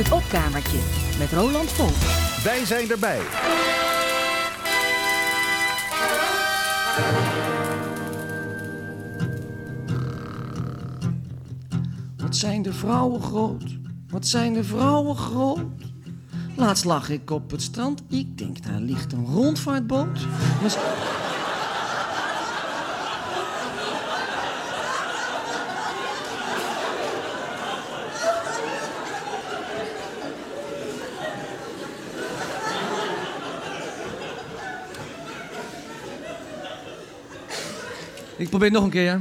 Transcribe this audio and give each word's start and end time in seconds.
Het 0.00 0.12
opkamertje 0.12 0.78
met 1.18 1.32
Roland 1.32 1.70
Volk. 1.70 1.96
Wij 2.44 2.64
zijn 2.64 2.90
erbij. 2.90 3.20
Wat 12.16 12.36
zijn 12.36 12.62
de 12.62 12.72
vrouwen 12.72 13.22
groot? 13.22 13.64
Wat 14.08 14.26
zijn 14.26 14.52
de 14.52 14.64
vrouwen 14.64 15.16
groot? 15.16 15.60
Laatst 16.56 16.84
lag 16.84 17.08
ik 17.08 17.30
op 17.30 17.50
het 17.50 17.62
strand. 17.62 18.02
Ik 18.08 18.38
denk, 18.38 18.62
daar 18.62 18.80
ligt 18.80 19.12
een 19.12 19.26
rondvaartboot. 19.26 20.26
Maar... 20.62 21.09
Ik 38.40 38.48
probeer 38.48 38.70
nog 38.70 38.84
een 38.84 38.90
keer. 38.90 39.20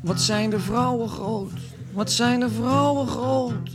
Wat 0.00 0.20
zijn 0.20 0.50
de 0.50 0.60
vrouwen 0.60 1.08
groot? 1.08 1.50
Wat 1.92 2.10
zijn 2.10 2.40
de 2.40 2.50
vrouwen 2.50 3.08
groot? 3.08 3.70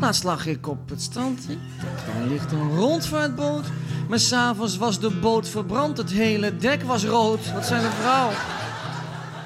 Laatst 0.00 0.24
lag 0.24 0.46
ik 0.46 0.68
op 0.68 0.88
het 0.88 1.02
strand. 1.02 1.46
Daar 1.46 2.26
ligt 2.28 2.52
een 2.52 2.76
rondvaartboot. 2.76 3.66
Maar 4.08 4.20
s'avonds 4.20 4.76
was 4.76 5.00
de 5.00 5.10
boot 5.10 5.48
verbrand. 5.48 5.96
Het 5.96 6.10
hele 6.10 6.56
dek 6.56 6.82
was 6.82 7.04
rood. 7.04 7.52
Wat 7.52 7.66
zijn 7.66 7.82
de 7.82 7.90
vrouwen? 7.90 8.36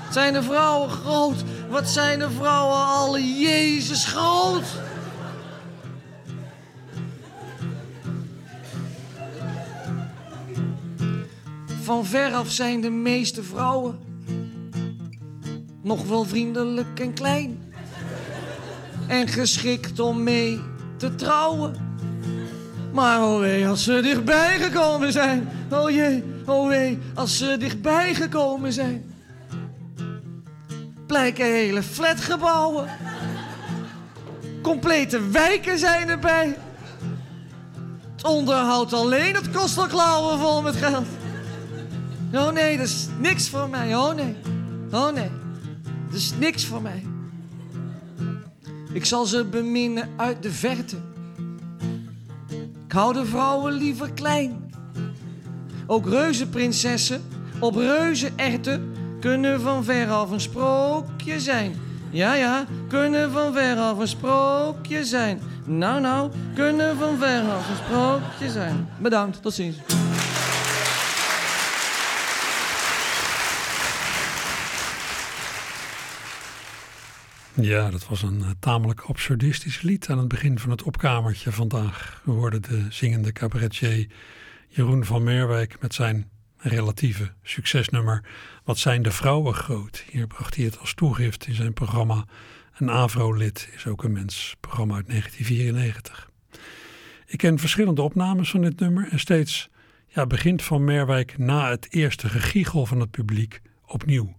Wat 0.04 0.12
zijn 0.12 0.32
de 0.32 0.42
vrouwen 0.42 0.90
groot? 0.90 1.44
Wat 1.68 1.88
zijn 1.88 2.18
de 2.18 2.30
vrouwen 2.30 2.76
alle 2.76 3.38
Jezus 3.38 4.04
groot? 4.04 4.66
Van 11.82 12.04
veraf 12.04 12.50
zijn 12.50 12.80
de 12.80 12.90
meeste 12.90 13.42
vrouwen 13.42 13.98
nog 15.82 16.06
wel 16.06 16.24
vriendelijk 16.24 17.00
en 17.00 17.14
klein. 17.14 17.72
En 19.06 19.28
geschikt 19.28 20.00
om 20.00 20.22
mee 20.22 20.60
te 20.96 21.14
trouwen. 21.14 21.74
Maar 22.92 23.22
oh 23.22 23.68
als 23.68 23.84
ze 23.84 24.00
dichtbij 24.02 24.58
gekomen 24.58 25.12
zijn. 25.12 25.48
Oh 25.70 25.90
jee, 25.90 26.24
oh 26.46 26.72
als 27.14 27.38
ze 27.38 27.56
dichtbij 27.58 28.14
gekomen 28.14 28.72
zijn. 28.72 29.07
Blijken 31.08 31.44
hele 31.44 31.82
flatgebouwen. 31.82 32.88
Complete 34.62 35.28
wijken 35.28 35.78
zijn 35.78 36.08
erbij. 36.08 36.56
Het 38.12 38.24
onderhoud 38.24 38.92
alleen, 38.92 39.34
het 39.34 39.50
kost 39.50 39.78
al 39.78 39.86
klauwen 39.86 40.38
vol 40.38 40.62
met 40.62 40.76
geld. 40.76 41.06
Oh 42.34 42.50
nee, 42.50 42.76
dat 42.76 42.86
is 42.86 43.06
niks 43.18 43.48
voor 43.48 43.68
mij. 43.68 43.96
Oh 43.96 44.14
nee, 44.14 44.36
oh 44.92 45.12
nee. 45.12 45.30
Dat 46.06 46.16
is 46.16 46.32
niks 46.38 46.64
voor 46.64 46.82
mij. 46.82 47.06
Ik 48.92 49.04
zal 49.04 49.26
ze 49.26 49.44
beminnen 49.44 50.08
uit 50.16 50.42
de 50.42 50.52
verte. 50.52 50.96
Ik 52.86 52.92
hou 52.92 53.12
de 53.12 53.26
vrouwen 53.26 53.72
liever 53.72 54.12
klein. 54.12 54.74
Ook 55.86 56.08
reuzenprinsessen 56.08 57.22
op 57.60 57.74
reuzenerten 57.74 58.96
kunnen 59.20 59.60
van 59.60 59.84
veraf 59.84 60.30
een 60.30 60.40
sprookje 60.40 61.40
zijn. 61.40 61.74
Ja, 62.10 62.34
ja, 62.34 62.66
kunnen 62.88 63.32
van 63.32 63.52
veraf 63.52 63.98
een 63.98 64.08
sprookje 64.08 65.04
zijn. 65.04 65.40
Nou, 65.64 66.00
nou, 66.00 66.30
kunnen 66.54 66.96
van 66.96 67.18
veraf 67.18 67.68
een 67.68 67.84
sprookje 67.84 68.50
zijn. 68.50 68.88
Bedankt, 69.00 69.42
tot 69.42 69.54
ziens. 69.54 69.76
Ja, 77.60 77.90
dat 77.90 78.08
was 78.08 78.22
een 78.22 78.38
uh, 78.38 78.50
tamelijk 78.60 79.00
absurdistisch 79.00 79.82
lied 79.82 80.08
aan 80.08 80.18
het 80.18 80.28
begin 80.28 80.58
van 80.58 80.70
het 80.70 80.82
opkamertje 80.82 81.52
vandaag. 81.52 82.20
We 82.24 82.30
hoorden 82.30 82.62
de 82.62 82.86
zingende 82.90 83.32
cabaretier 83.32 84.06
Jeroen 84.68 85.04
van 85.04 85.22
Merwijk 85.22 85.76
met 85.80 85.94
zijn 85.94 86.30
relatieve 86.58 87.32
succesnummer 87.42 88.24
Wat 88.64 88.78
zijn 88.78 89.02
de 89.02 89.10
vrouwen 89.10 89.54
groot? 89.54 90.04
Hier 90.10 90.26
bracht 90.26 90.54
hij 90.54 90.64
het 90.64 90.78
als 90.78 90.94
toegift 90.94 91.46
in 91.46 91.54
zijn 91.54 91.72
programma. 91.72 92.24
Een 92.78 92.90
Avro-lid 92.90 93.68
is 93.74 93.86
ook 93.86 94.04
een 94.04 94.12
mens, 94.12 94.56
programma 94.60 94.94
uit 94.94 95.08
1994. 95.08 96.30
Ik 97.26 97.38
ken 97.38 97.58
verschillende 97.58 98.02
opnames 98.02 98.50
van 98.50 98.60
dit 98.60 98.80
nummer 98.80 99.08
en 99.10 99.18
steeds 99.18 99.68
ja, 100.06 100.26
begint 100.26 100.62
Van 100.62 100.84
Merwijk 100.84 101.38
na 101.38 101.70
het 101.70 101.86
eerste 101.90 102.28
gegiegel 102.28 102.86
van 102.86 103.00
het 103.00 103.10
publiek 103.10 103.60
opnieuw. 103.86 104.36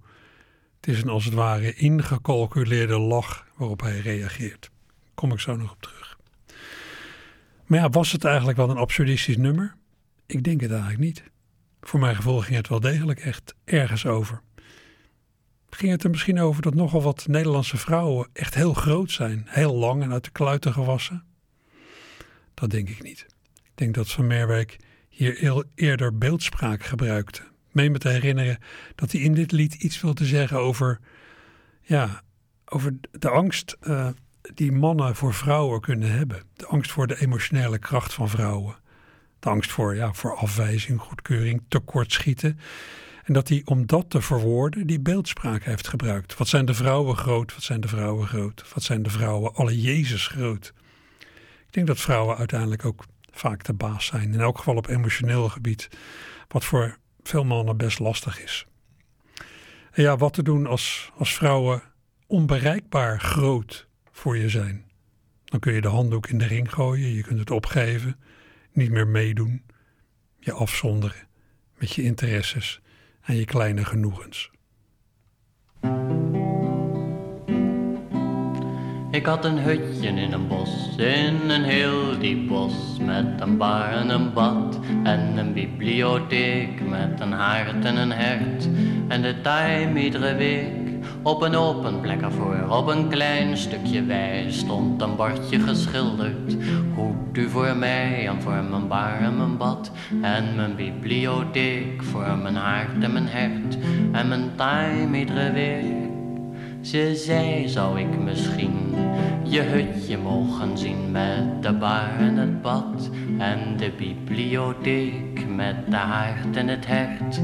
Het 0.79 0.89
is 0.89 1.01
een 1.01 1.09
als 1.09 1.25
het 1.25 1.33
ware 1.33 1.73
ingecalculeerde 1.73 2.99
lach 2.99 3.47
waarop 3.55 3.81
hij 3.81 3.99
reageert. 3.99 4.69
Kom 5.13 5.31
ik 5.31 5.39
zo 5.39 5.55
nog 5.55 5.71
op 5.71 5.81
terug. 5.81 6.17
Maar 7.65 7.79
ja, 7.79 7.89
was 7.89 8.11
het 8.11 8.23
eigenlijk 8.23 8.57
wel 8.57 8.69
een 8.69 8.77
absurdistisch 8.77 9.37
nummer? 9.37 9.75
Ik 10.25 10.43
denk 10.43 10.61
het 10.61 10.71
eigenlijk 10.71 11.01
niet. 11.01 11.23
Voor 11.81 11.99
mijn 11.99 12.15
gevoel 12.15 12.39
ging 12.39 12.57
het 12.57 12.67
wel 12.67 12.79
degelijk 12.79 13.19
echt 13.19 13.55
ergens 13.63 14.05
over. 14.05 14.41
Ging 15.69 15.91
het 15.91 16.03
er 16.03 16.09
misschien 16.09 16.39
over 16.39 16.61
dat 16.61 16.73
nogal 16.73 17.01
wat 17.01 17.27
Nederlandse 17.27 17.77
vrouwen 17.77 18.29
echt 18.33 18.55
heel 18.55 18.73
groot 18.73 19.11
zijn, 19.11 19.43
heel 19.45 19.75
lang 19.75 20.03
en 20.03 20.11
uit 20.11 20.23
de 20.23 20.31
kluiten 20.31 20.73
gewassen? 20.73 21.23
Dat 22.53 22.69
denk 22.69 22.89
ik 22.89 23.03
niet. 23.03 23.25
Ik 23.63 23.71
denk 23.75 23.93
dat 23.93 24.11
Van 24.11 24.27
Merwijk 24.27 24.77
hier 25.09 25.65
eerder 25.75 26.17
beeldspraak 26.17 26.83
gebruikte 26.83 27.49
meen 27.71 27.91
me 27.91 27.97
te 27.97 28.09
herinneren 28.09 28.57
dat 28.95 29.11
hij 29.11 29.21
in 29.21 29.33
dit 29.33 29.51
lied 29.51 29.73
iets 29.73 30.01
wilde 30.01 30.25
zeggen 30.25 30.57
over, 30.57 30.99
ja, 31.81 32.21
over 32.65 32.95
de 33.11 33.29
angst 33.29 33.77
uh, 33.81 34.07
die 34.53 34.71
mannen 34.71 35.15
voor 35.15 35.33
vrouwen 35.33 35.81
kunnen 35.81 36.11
hebben. 36.11 36.43
De 36.53 36.65
angst 36.65 36.91
voor 36.91 37.07
de 37.07 37.21
emotionele 37.21 37.79
kracht 37.79 38.13
van 38.13 38.29
vrouwen. 38.29 38.75
De 39.39 39.49
angst 39.49 39.71
voor, 39.71 39.95
ja, 39.95 40.13
voor 40.13 40.35
afwijzing, 40.35 40.99
goedkeuring, 40.99 41.61
tekortschieten. 41.67 42.59
En 43.23 43.33
dat 43.33 43.47
hij, 43.47 43.61
om 43.65 43.85
dat 43.85 44.09
te 44.09 44.21
verwoorden, 44.21 44.87
die 44.87 44.99
beeldspraak 44.99 45.63
heeft 45.63 45.87
gebruikt. 45.87 46.37
Wat 46.37 46.47
zijn 46.47 46.65
de 46.65 46.73
vrouwen 46.73 47.17
groot? 47.17 47.53
Wat 47.53 47.63
zijn 47.63 47.81
de 47.81 47.87
vrouwen 47.87 48.27
groot? 48.27 48.73
Wat 48.73 48.83
zijn 48.83 49.03
de 49.03 49.09
vrouwen 49.09 49.53
alle 49.53 49.81
Jezus 49.81 50.27
groot? 50.27 50.73
Ik 51.67 51.73
denk 51.73 51.87
dat 51.87 51.99
vrouwen 51.99 52.37
uiteindelijk 52.37 52.85
ook 52.85 53.05
vaak 53.31 53.63
de 53.63 53.73
baas 53.73 54.05
zijn. 54.05 54.33
In 54.33 54.39
elk 54.39 54.57
geval 54.57 54.75
op 54.75 54.87
emotioneel 54.87 55.49
gebied. 55.49 55.89
Wat 56.47 56.65
voor 56.65 56.97
veel 57.23 57.43
mannen 57.43 57.77
best 57.77 57.99
lastig 57.99 58.41
is. 58.41 58.65
En 59.91 60.03
ja, 60.03 60.17
wat 60.17 60.33
te 60.33 60.43
doen 60.43 60.67
als, 60.67 61.11
als 61.17 61.33
vrouwen 61.33 61.81
onbereikbaar 62.27 63.19
groot 63.19 63.87
voor 64.11 64.37
je 64.37 64.49
zijn. 64.49 64.85
Dan 65.45 65.59
kun 65.59 65.73
je 65.73 65.81
de 65.81 65.87
handdoek 65.87 66.27
in 66.27 66.37
de 66.37 66.47
ring 66.47 66.73
gooien, 66.73 67.13
je 67.13 67.23
kunt 67.23 67.39
het 67.39 67.51
opgeven, 67.51 68.19
niet 68.79 68.91
meer 68.91 69.07
meedoen, 69.07 69.61
je 70.39 70.53
afzonderen 70.53 71.27
met 71.77 71.93
je 71.93 72.03
interesses 72.03 72.81
en 73.21 73.35
je 73.35 73.45
kleine 73.45 73.85
genoegens. 73.85 74.51
Ik 79.11 79.25
had 79.25 79.45
een 79.45 79.57
hutje 79.57 80.07
in 80.07 80.31
een 80.31 80.47
bos, 80.47 80.95
in 80.97 81.49
een 81.49 81.63
heel 81.63 82.19
diep 82.19 82.47
bos, 82.47 82.97
met 83.01 83.41
een 83.41 83.57
bar 83.57 83.91
en 83.91 84.09
een 84.09 84.33
bad 84.33 84.79
en 85.03 85.37
een 85.37 85.53
bibliotheek, 85.53 86.81
met 86.81 87.19
een 87.19 87.31
haard 87.31 87.85
en 87.85 87.97
een 87.97 88.11
hert 88.11 88.69
en 89.07 89.21
de 89.21 89.41
time 89.41 90.01
iedere 90.01 90.35
week. 90.35 90.88
Op 91.23 91.41
een 91.41 91.55
open 91.55 91.99
plek 91.99 92.21
ervoor, 92.21 92.65
op 92.69 92.87
een 92.87 93.07
klein 93.07 93.57
stukje 93.57 94.03
wei, 94.03 94.51
stond 94.51 95.01
een 95.01 95.15
bordje 95.15 95.59
geschilderd. 95.59 96.57
Goed 96.95 97.37
u 97.37 97.49
voor 97.49 97.75
mij 97.75 98.27
en 98.27 98.41
voor 98.41 98.63
mijn 98.69 98.87
bar 98.87 99.19
en 99.19 99.37
mijn 99.37 99.57
bad 99.57 99.91
en 100.21 100.55
mijn 100.55 100.75
bibliotheek, 100.75 102.03
voor 102.03 102.37
mijn 102.41 102.55
haard 102.55 103.03
en 103.03 103.13
mijn 103.13 103.27
hert 103.27 103.77
en 104.11 104.27
mijn 104.27 104.51
time 104.55 105.17
iedere 105.17 105.51
week. 105.51 105.85
Ze 106.81 107.15
zei, 107.15 107.69
zou 107.69 107.99
ik 107.99 108.19
misschien 108.23 108.95
je 109.43 109.61
hutje 109.61 110.17
mogen 110.17 110.77
zien 110.77 111.11
met 111.11 111.63
de 111.63 111.73
bar 111.73 112.09
en 112.19 112.37
het 112.37 112.61
bad 112.61 113.09
en 113.37 113.77
de 113.77 113.91
bibliotheek 113.97 115.47
met 115.55 115.75
de 115.89 115.95
haard 115.95 116.57
en 116.57 116.67
het 116.67 116.87
hert 116.87 117.41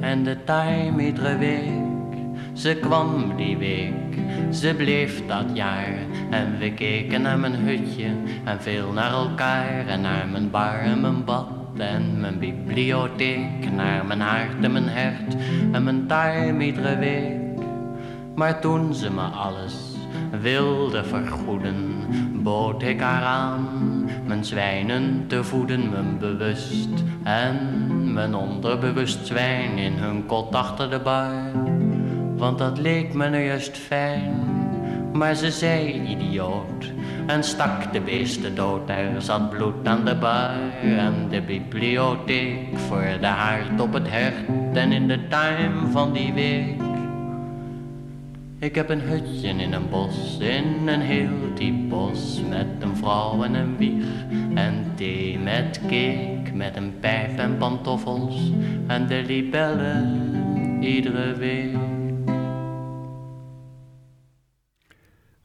en 0.00 0.22
de 0.22 0.36
time 0.44 1.04
iedere 1.04 1.36
week. 1.36 1.81
Ze 2.52 2.74
kwam 2.74 3.36
die 3.36 3.56
week, 3.56 4.18
ze 4.50 4.74
bleef 4.74 5.26
dat 5.26 5.44
jaar 5.52 5.94
en 6.30 6.58
we 6.58 6.72
keken 6.72 7.22
naar 7.22 7.38
mijn 7.38 7.54
hutje 7.54 8.06
en 8.44 8.60
veel 8.60 8.92
naar 8.92 9.12
elkaar 9.12 9.86
en 9.86 10.00
naar 10.00 10.28
mijn 10.28 10.50
bar 10.50 10.78
en 10.78 11.00
mijn 11.00 11.24
bad 11.24 11.48
en 11.76 12.20
mijn 12.20 12.38
bibliotheek, 12.38 13.72
naar 13.72 14.06
mijn 14.06 14.20
hart 14.20 14.62
en 14.64 14.72
mijn 14.72 14.88
hert 14.88 15.36
en 15.72 15.84
mijn 15.84 16.06
time 16.06 16.64
iedere 16.64 16.96
week. 16.96 17.64
Maar 18.34 18.60
toen 18.60 18.94
ze 18.94 19.10
me 19.10 19.22
alles 19.22 19.74
wilde 20.40 21.04
vergoeden, 21.04 22.04
bood 22.42 22.82
ik 22.82 23.00
haar 23.00 23.22
aan 23.22 23.68
mijn 24.26 24.44
zwijnen 24.44 25.24
te 25.26 25.44
voeden, 25.44 25.90
mijn 25.90 26.18
bewust 26.18 27.04
en 27.22 27.56
mijn 28.12 28.34
onderbewust 28.34 29.26
zwijn 29.26 29.78
in 29.78 29.92
hun 29.92 30.26
kot 30.26 30.54
achter 30.54 30.90
de 30.90 30.98
bar. 30.98 31.71
Want 32.42 32.58
dat 32.58 32.78
leek 32.78 33.14
me 33.14 33.28
nu 33.28 33.44
juist 33.44 33.76
fijn, 33.76 34.34
maar 35.12 35.34
ze 35.34 35.50
zei 35.50 36.02
idioot 36.08 36.92
en 37.26 37.44
stak 37.44 37.92
de 37.92 38.00
beesten 38.00 38.54
dood. 38.54 38.88
Er 38.88 39.22
zat 39.22 39.50
bloed 39.50 39.88
aan 39.88 40.04
de 40.04 40.14
bar 40.14 40.50
en 40.82 41.14
de 41.30 41.42
bibliotheek 41.42 42.78
voor 42.78 43.04
de 43.20 43.26
haard 43.26 43.80
op 43.80 43.92
het 43.92 44.10
hert 44.10 44.34
en 44.72 44.92
in 44.92 45.08
de 45.08 45.28
tuin 45.28 45.72
van 45.90 46.12
die 46.12 46.32
week. 46.32 46.80
Ik 48.58 48.74
heb 48.74 48.88
een 48.88 49.00
hutje 49.00 49.48
in 49.48 49.72
een 49.72 49.88
bos, 49.90 50.38
in 50.38 50.88
een 50.88 51.00
heel 51.00 51.54
diep 51.54 51.88
bos, 51.88 52.40
met 52.48 52.66
een 52.80 52.96
vrouw 52.96 53.42
en 53.42 53.54
een 53.54 53.76
wieg 53.76 54.06
en 54.54 54.92
thee 54.94 55.38
met 55.38 55.80
cake, 55.82 56.54
met 56.54 56.76
een 56.76 56.98
pijp 57.00 57.38
en 57.38 57.56
pantoffels 57.56 58.52
en 58.86 59.06
de 59.06 59.22
libellen 59.26 60.28
iedere 60.80 61.34
week. 61.34 61.91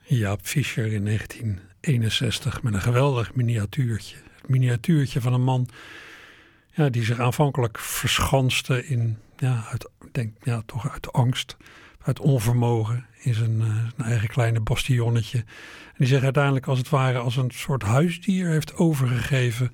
Jaap 0.10 0.40
Fischer 0.42 0.94
in 0.94 1.06
1961 1.06 2.62
met 2.62 2.74
een 2.74 2.82
geweldig 2.82 3.36
miniatuurtje. 3.36 4.16
Het 4.36 4.50
miniatuurtje 4.50 5.22
van 5.22 5.34
een 5.34 5.44
man 5.44 5.70
ja, 6.74 6.90
die 6.90 7.04
zich 7.04 7.20
aanvankelijk 7.20 7.80
verschanste 7.80 8.88
in, 8.88 9.18
ja, 9.38 9.66
uit, 9.70 9.90
denk, 10.12 10.34
ja, 10.44 10.62
toch 10.66 10.92
uit 10.92 11.14
angst, 11.14 11.58
uit 12.02 12.20
onvermogen 12.20 13.06
in 13.18 13.34
zijn, 13.34 13.60
uh, 13.60 13.66
zijn 13.66 14.08
eigen 14.10 14.28
kleine 14.28 14.60
bastionnetje. 14.60 15.38
En 15.38 15.96
die 15.98 16.08
zich 16.08 16.24
uiteindelijk 16.24 16.68
als 16.68 16.78
het 16.78 16.90
ware 16.90 17.18
als 17.18 17.36
een 17.36 17.52
soort 17.52 17.84
huisdier 17.84 18.48
heeft 18.48 18.76
overgegeven 18.76 19.72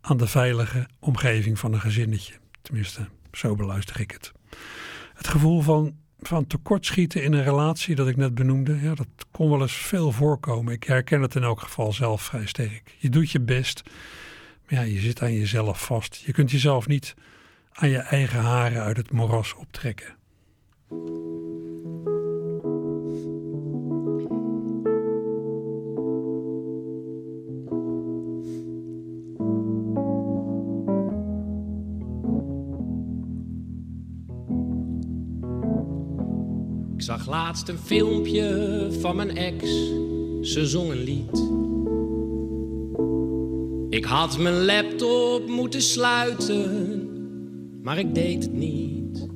aan 0.00 0.16
de 0.16 0.26
veilige 0.26 0.88
omgeving 0.98 1.58
van 1.58 1.72
een 1.72 1.80
gezinnetje. 1.80 2.34
Tenminste, 2.62 3.08
zo 3.32 3.54
beluister 3.54 4.00
ik 4.00 4.10
het. 4.10 4.32
Het 5.14 5.28
gevoel 5.28 5.60
van 5.60 5.96
van 6.28 6.46
tekortschieten 6.46 7.22
in 7.22 7.32
een 7.32 7.44
relatie 7.44 7.94
dat 7.94 8.08
ik 8.08 8.16
net 8.16 8.34
benoemde, 8.34 8.80
ja, 8.80 8.94
dat 8.94 9.06
kon 9.30 9.50
wel 9.50 9.60
eens 9.60 9.76
veel 9.76 10.12
voorkomen. 10.12 10.72
Ik 10.72 10.84
herken 10.84 11.22
het 11.22 11.34
in 11.34 11.42
elk 11.42 11.60
geval 11.60 11.92
zelf 11.92 12.22
vrij 12.22 12.46
sterk. 12.46 12.96
Je 12.98 13.08
doet 13.08 13.30
je 13.30 13.40
best, 13.40 13.82
maar 14.64 14.78
ja, 14.78 14.80
je 14.80 14.98
zit 14.98 15.22
aan 15.22 15.32
jezelf 15.32 15.84
vast. 15.84 16.22
Je 16.26 16.32
kunt 16.32 16.50
jezelf 16.50 16.86
niet 16.86 17.14
aan 17.72 17.88
je 17.88 17.98
eigen 17.98 18.40
haren 18.40 18.82
uit 18.82 18.96
het 18.96 19.12
moras 19.12 19.54
optrekken. 19.54 20.16
Laatst 37.26 37.68
een 37.68 37.78
filmpje 37.78 38.88
van 39.00 39.16
mijn 39.16 39.36
ex, 39.36 39.64
ze 40.52 40.66
zong 40.66 40.90
een 40.90 41.02
lied. 41.02 41.42
Ik 43.98 44.04
had 44.04 44.38
mijn 44.38 44.64
laptop 44.64 45.48
moeten 45.48 45.82
sluiten, 45.82 47.08
maar 47.82 47.98
ik 47.98 48.14
deed 48.14 48.42
het 48.42 48.52
niet. 48.52 49.28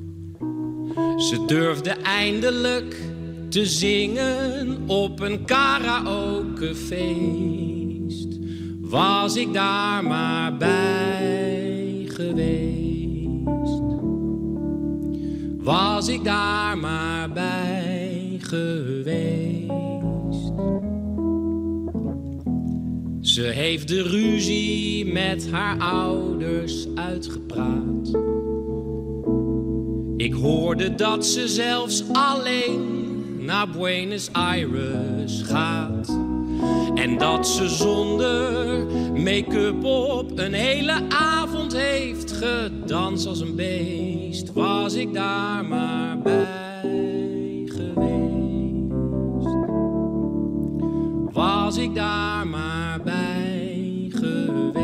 Ze 1.17 1.44
durfde 1.46 1.90
eindelijk 1.90 2.96
te 3.49 3.67
zingen 3.67 4.79
op 4.87 5.20
een 5.20 5.44
karaokefeest. 5.44 8.38
Was 8.81 9.37
ik 9.37 9.52
daar 9.52 10.05
maar 10.05 10.56
bij 10.56 12.05
geweest 12.08 12.88
was 15.69 16.08
ik 16.08 16.25
daar 16.25 16.79
maar 16.79 17.31
bij 17.31 17.77
geweest. 18.49 20.53
Ze 23.21 23.43
heeft 23.43 23.89
de 23.89 24.03
ruzie 24.03 25.12
met 25.12 25.50
haar 25.50 25.79
ouders 25.79 26.87
uitgepraat. 26.95 28.19
Ik 30.17 30.33
hoorde 30.33 30.95
dat 30.95 31.27
ze 31.27 31.49
zelfs 31.49 32.05
alleen 32.12 33.06
naar 33.39 33.71
Buenos 33.71 34.33
Aires 34.33 35.43
gaat. 35.43 36.19
En 36.95 37.19
dat 37.19 37.49
ze 37.49 37.69
zonder 37.69 38.87
make-up 39.15 39.85
op 39.85 40.39
een 40.39 40.55
hele 40.55 41.00
avond 41.09 41.77
heeft 41.77 42.33
gedanst 42.33 43.27
als 43.27 43.41
een 43.41 43.55
beest. 43.55 44.53
Was 44.53 44.95
ik 44.95 45.15
daar 45.15 45.65
maar 45.65 46.19
bij 46.19 46.57
ik 51.78 51.94
daar 51.94 52.46
maar 52.46 53.00
bij 53.02 54.06
geweest. 54.08 54.78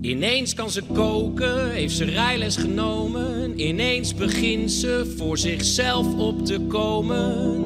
Ineens 0.00 0.54
kan 0.54 0.70
ze 0.70 0.82
koken, 0.92 1.70
heeft 1.70 1.96
ze 1.96 2.04
rijles 2.04 2.56
genomen. 2.56 3.60
Ineens 3.60 4.14
begint 4.14 4.70
ze 4.70 5.14
voor 5.16 5.38
zichzelf 5.38 6.18
op 6.18 6.46
te 6.46 6.60
komen. 6.60 7.64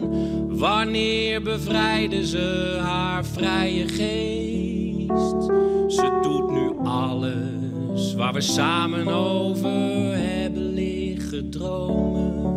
Wanneer 0.59 1.43
bevrijden 1.43 2.27
ze 2.27 2.79
haar 2.81 3.25
vrije 3.25 3.89
geest? 3.89 5.45
Ze 5.89 6.19
doet 6.23 6.51
nu 6.51 6.73
alles 6.89 8.15
waar 8.15 8.33
we 8.33 8.41
samen 8.41 9.09
over 9.09 10.17
hebben 10.17 10.75
liggen 10.75 11.51
dromen. 11.51 12.53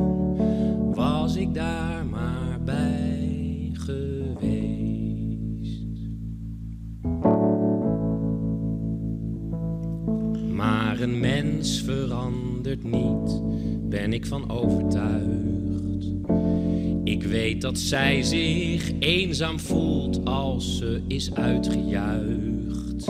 Was 0.96 1.36
ik 1.36 1.54
daar 1.54 2.06
maar 2.06 2.37
geweest. 3.88 5.78
Maar 10.54 11.00
een 11.00 11.20
mens 11.20 11.82
verandert 11.82 12.84
niet, 12.84 13.42
ben 13.90 14.14
ik 14.14 14.26
van 14.26 14.52
overtuigd. 14.52 15.48
Ik 17.04 17.24
weet 17.24 17.62
dat 17.62 17.78
zij 17.78 18.22
zich 18.24 18.92
eenzaam 19.00 19.60
voelt 19.60 20.26
als 20.26 20.78
ze 20.78 21.02
is 21.08 21.34
uitgejuicht. 21.34 23.08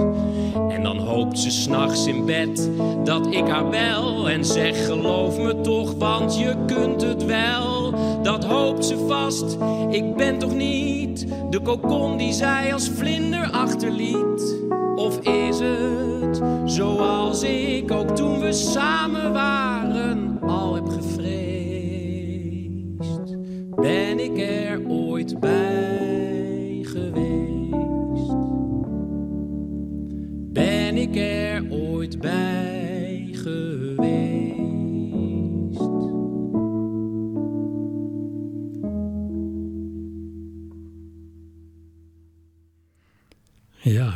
En 0.69 0.83
dan 0.83 0.97
hoopt 0.97 1.39
ze 1.39 1.51
s'nachts 1.51 2.07
in 2.07 2.25
bed 2.25 2.69
dat 3.03 3.33
ik 3.33 3.47
haar 3.47 3.69
bel 3.69 4.29
en 4.29 4.45
zeg 4.45 4.85
geloof 4.85 5.37
me 5.37 5.61
toch, 5.61 5.93
want 5.93 6.37
je 6.37 6.55
kunt 6.65 7.01
het 7.01 7.25
wel. 7.25 7.76
Dat 8.21 8.45
hoopt 8.45 8.85
ze 8.85 8.97
vast, 9.07 9.57
ik 9.89 10.15
ben 10.15 10.37
toch 10.37 10.53
niet 10.53 11.27
de 11.49 11.59
kokon 11.59 12.17
die 12.17 12.33
zij 12.33 12.73
als 12.73 12.89
vlinder 12.89 13.49
achterliet. 13.51 14.55
Of 14.95 15.19
is 15.19 15.59
het 15.59 16.41
zoals 16.65 17.43
ik 17.43 17.91
ook 17.91 18.09
toen 18.15 18.39
we 18.39 18.51
samen 18.51 19.33
waren 19.33 19.86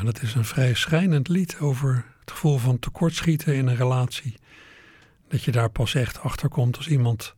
Ja, 0.02 0.08
dat 0.08 0.22
is 0.22 0.36
een 0.36 0.46
vrij 0.46 0.74
schrijnend 0.74 1.28
lied 1.28 1.60
over 1.60 2.06
het 2.20 2.32
gevoel 2.32 2.58
van 2.58 2.80
tekortschieten 2.80 3.56
in 3.56 3.68
een 3.68 3.76
relatie. 3.76 4.36
Dat 5.28 5.44
je 5.44 5.52
daar 5.52 5.70
pas 5.70 5.96
echt 5.96 6.20
achter 6.20 6.50
komt 6.50 6.78
als 6.78 6.88
iemand 6.88 7.36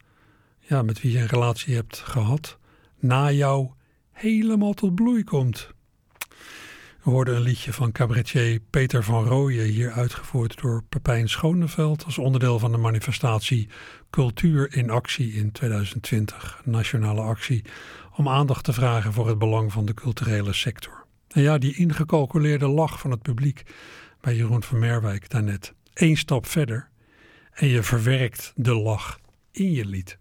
ja, 0.59 0.81
met 0.81 1.01
wie 1.01 1.11
je 1.11 1.19
een 1.19 1.27
relatie 1.27 1.75
hebt 1.75 1.97
gehad, 1.97 2.57
na 2.99 3.31
jou 3.31 3.69
helemaal 4.11 4.73
tot 4.73 4.95
bloei 4.95 5.23
komt. 5.23 5.69
We 7.03 7.09
hoorden 7.09 7.35
een 7.35 7.41
liedje 7.41 7.73
van 7.73 7.91
cabaretier 7.91 8.59
Peter 8.69 9.03
van 9.03 9.25
Rooyen, 9.25 9.65
hier 9.65 9.91
uitgevoerd 9.91 10.61
door 10.61 10.83
Pepijn 10.89 11.29
Schoneveld 11.29 12.05
als 12.05 12.17
onderdeel 12.17 12.59
van 12.59 12.71
de 12.71 12.77
manifestatie 12.77 13.69
Cultuur 14.09 14.75
in 14.75 14.89
Actie 14.89 15.33
in 15.33 15.51
2020, 15.51 16.61
nationale 16.65 17.21
actie, 17.21 17.63
om 18.15 18.29
aandacht 18.29 18.63
te 18.63 18.73
vragen 18.73 19.13
voor 19.13 19.27
het 19.27 19.37
belang 19.37 19.71
van 19.71 19.85
de 19.85 19.93
culturele 19.93 20.53
sector. 20.53 21.02
En 21.33 21.41
ja, 21.41 21.57
die 21.57 21.75
ingecalculeerde 21.75 22.67
lach 22.67 22.99
van 22.99 23.11
het 23.11 23.21
publiek 23.21 23.63
bij 24.21 24.35
Jeroen 24.35 24.63
van 24.63 24.79
Merwijk 24.79 25.29
daarnet. 25.29 25.73
Eén 25.93 26.17
stap 26.17 26.45
verder 26.45 26.89
en 27.53 27.67
je 27.67 27.83
verwerkt 27.83 28.53
de 28.55 28.75
lach 28.75 29.19
in 29.51 29.71
je 29.71 29.85
lied. 29.85 30.17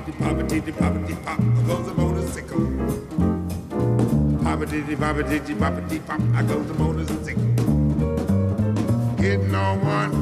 Poppity, 0.00 0.16
poppity, 0.16 0.72
poverty, 0.78 1.14
pop, 1.26 1.40
I 1.40 1.62
goes 1.66 1.86
the 1.86 1.92
motorcycle. 1.94 2.60
Poppity, 4.40 4.96
poppity, 4.96 5.54
poppity, 5.56 5.98
pop, 6.06 6.20
I 6.34 6.42
goes 6.42 6.66
the 6.68 6.74
motorcycle. 6.74 7.44
Hitting 9.18 9.54
on 9.54 9.80
one, 9.84 10.12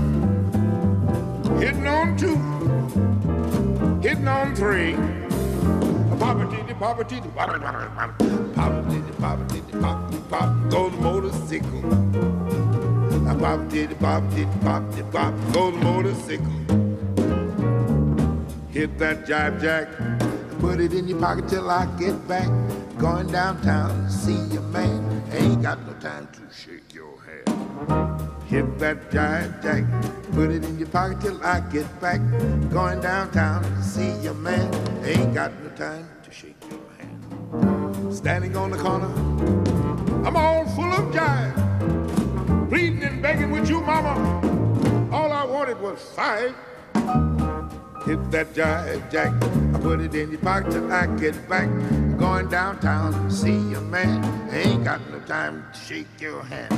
hitting 1.61 1.87
on 1.87 2.17
two, 2.17 2.37
hitting 4.03 4.27
on 4.27 4.57
three. 4.57 4.97
Poverty, 6.19 6.75
poverty, 6.75 7.21
poverty, 7.37 7.71
poverty, 8.57 9.01
poverty, 9.21 9.63
pop, 9.81 10.13
pop, 10.29 10.71
goes 10.71 10.91
the 10.91 10.99
motorcycle. 10.99 11.83
Poverty, 13.39 13.87
poverty, 13.95 14.45
poverty, 14.61 15.03
pop, 15.13 15.35
goes 15.53 15.73
the 15.73 15.81
motorcycle. 15.85 16.88
Hit 18.71 18.99
that 18.99 19.25
jive 19.25 19.63
jack, 19.63 19.89
put 20.61 20.79
it 20.79 20.93
in 20.93 21.09
your 21.09 21.19
pocket 21.19 21.49
till 21.49 21.71
I 21.71 21.87
get 21.99 22.29
back. 22.29 22.49
Going 22.99 23.29
downtown 23.29 24.05
to 24.05 24.11
see 24.11 24.37
your 24.53 24.63
man, 24.63 25.23
ain't 25.33 25.63
got 25.63 25.85
no 25.87 25.95
time 25.95 26.29
to 26.35 26.55
shake 26.55 26.93
your 26.93 27.15
hand. 27.25 28.21
Hit 28.45 28.79
that 28.79 29.11
jive 29.11 29.63
jack, 29.63 29.85
put 30.33 30.51
it 30.51 30.67
in 30.67 30.79
your 30.79 30.89
pocket 30.89 31.19
till 31.23 31.43
I 31.43 31.61
get 31.61 31.89
back. 31.99 32.21
Going 32.71 33.01
downtown 33.01 33.63
to 33.63 33.83
see 33.83 34.13
your 34.21 34.35
man, 34.35 34.69
ain't 35.03 35.33
got 35.33 35.51
no 35.63 35.71
time 35.71 36.07
to 36.25 36.31
shake 36.31 36.63
your 36.69 36.81
hand. 36.99 38.15
Standing 38.15 38.55
on 38.55 38.71
the 38.71 38.77
corner, 38.77 39.09
I'm 40.27 40.37
all 40.37 40.67
full 40.77 40.93
of 40.93 41.11
jive, 41.15 42.69
pleading 42.69 43.03
and 43.03 43.23
begging 43.23 43.51
with 43.51 43.71
you, 43.71 43.81
mama. 43.81 44.13
All 45.11 45.33
I 45.33 45.47
wanted 45.47 45.81
was 45.81 46.03
five 46.15 46.55
hit 48.09 48.31
that 48.31 48.55
jive 48.55 49.11
jack. 49.13 49.35
I 49.75 49.81
put 49.81 50.01
it 50.01 50.15
in 50.15 50.31
your 50.31 50.41
pocket 50.41 50.73
till 50.73 50.91
I 50.91 51.05
get 51.19 51.47
back. 51.47 51.69
I'm 51.69 52.17
Going 52.17 52.49
downtown 52.49 53.13
to 53.13 53.31
see 53.31 53.59
your 53.69 53.83
man. 53.83 54.25
I 54.51 54.61
Ain't 54.61 54.85
got 54.85 55.03
no 55.11 55.21
time 55.21 55.63
to 55.75 55.79
shake 55.79 56.09
your 56.19 56.43
hand. 56.43 56.73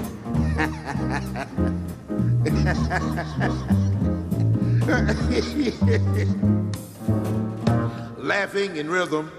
Laughing 8.19 8.77
in 8.77 8.91
rhythm. 8.91 9.31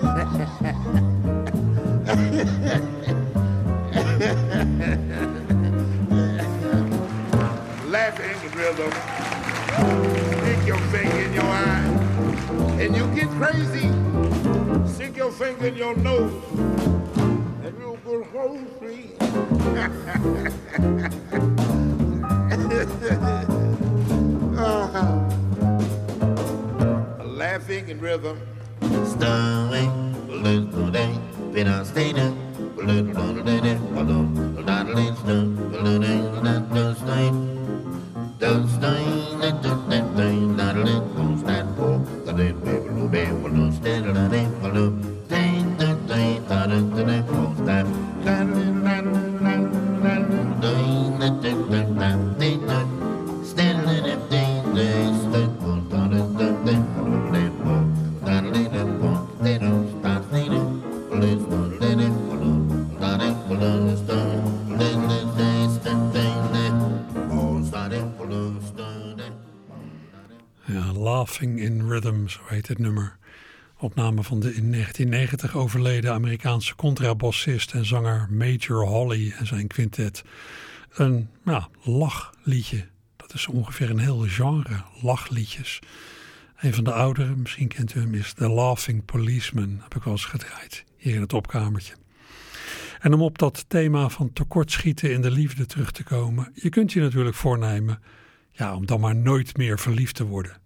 Laughing 7.90 8.46
in 8.46 8.52
rhythm 8.56 9.29
stick 9.74 10.66
your 10.66 10.78
finger 10.88 11.20
in 11.20 11.32
your 11.32 11.44
eye, 11.44 11.86
and 12.80 12.96
you 12.96 13.06
get 13.14 13.28
crazy. 13.38 13.88
Stick 14.92 15.16
your 15.16 15.30
finger 15.32 15.66
in 15.66 15.76
your 15.76 15.96
nose, 15.96 16.32
and 17.64 17.78
you'll 17.78 17.96
go 17.98 18.24
home 18.24 18.66
free. 18.78 19.10
uh, 24.58 25.28
laughing 27.24 27.88
in 27.88 28.00
rhythm. 28.00 28.38
Been 31.52 31.66
on 31.66 31.84
little, 31.84 32.32
little, 38.44 39.39
Opname 73.80 74.22
van 74.22 74.40
de 74.40 74.54
in 74.54 74.72
1990 74.72 75.56
overleden 75.56 76.12
Amerikaanse 76.12 76.74
contrabassist 76.74 77.72
en 77.72 77.84
zanger 77.84 78.28
Major 78.30 78.86
Holly 78.86 79.34
en 79.38 79.46
zijn 79.46 79.66
quintet. 79.66 80.22
Een 80.90 81.28
lachliedje. 81.82 82.88
Dat 83.16 83.34
is 83.34 83.46
ongeveer 83.46 83.90
een 83.90 83.98
heel 83.98 84.24
genre, 84.26 84.82
lachliedjes. 85.02 85.78
Een 86.56 86.74
van 86.74 86.84
de 86.84 86.92
oudere, 86.92 87.36
misschien 87.36 87.68
kent 87.68 87.94
u 87.94 88.00
hem, 88.00 88.14
is 88.14 88.32
The 88.32 88.50
Laughing 88.50 89.04
Policeman. 89.04 89.78
Heb 89.82 89.94
ik 89.94 90.02
wel 90.02 90.12
eens 90.12 90.24
gedraaid, 90.24 90.84
hier 90.96 91.14
in 91.14 91.20
het 91.20 91.32
opkamertje. 91.32 91.94
En 92.98 93.14
om 93.14 93.22
op 93.22 93.38
dat 93.38 93.64
thema 93.68 94.08
van 94.08 94.32
tekortschieten 94.32 95.12
in 95.12 95.20
de 95.20 95.30
liefde 95.30 95.66
terug 95.66 95.90
te 95.90 96.02
komen, 96.02 96.52
je 96.54 96.68
kunt 96.68 96.92
je 96.92 97.00
natuurlijk 97.00 97.36
voornemen 97.36 98.02
ja, 98.50 98.74
om 98.74 98.86
dan 98.86 99.00
maar 99.00 99.16
nooit 99.16 99.56
meer 99.56 99.78
verliefd 99.78 100.14
te 100.14 100.26
worden. 100.26 100.60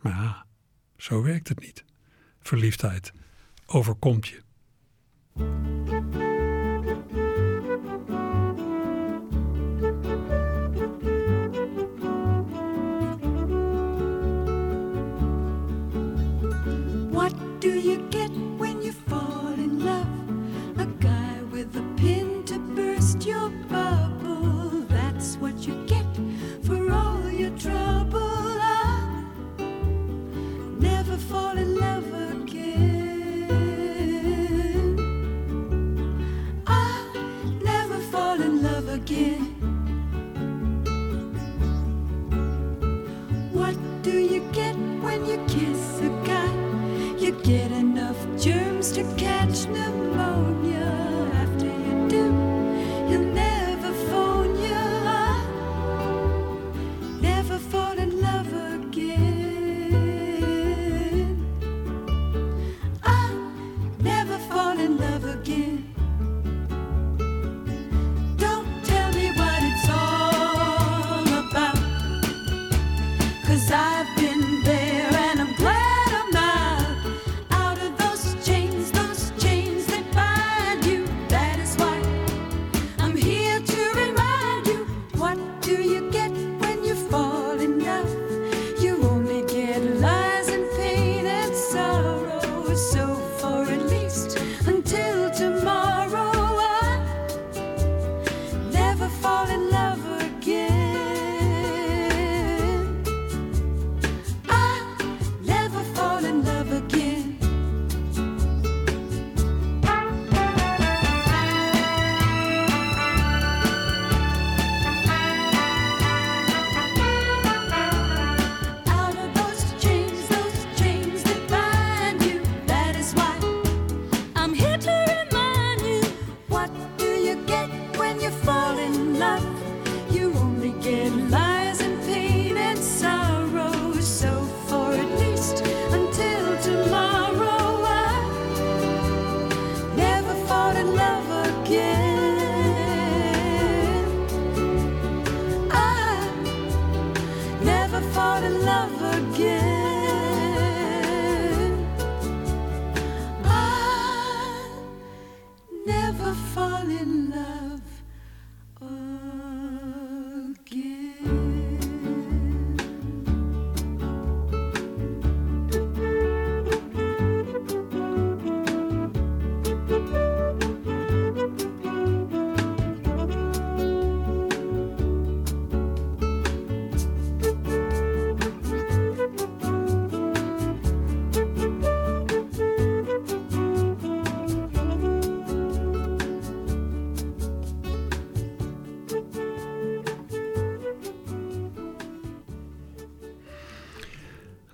Maar 0.00 0.44
zo 0.96 1.22
werkt 1.22 1.48
het 1.48 1.60
niet. 1.60 1.84
Verliefdheid 2.42 3.12
overkomt 3.66 4.28
je. 4.28 4.40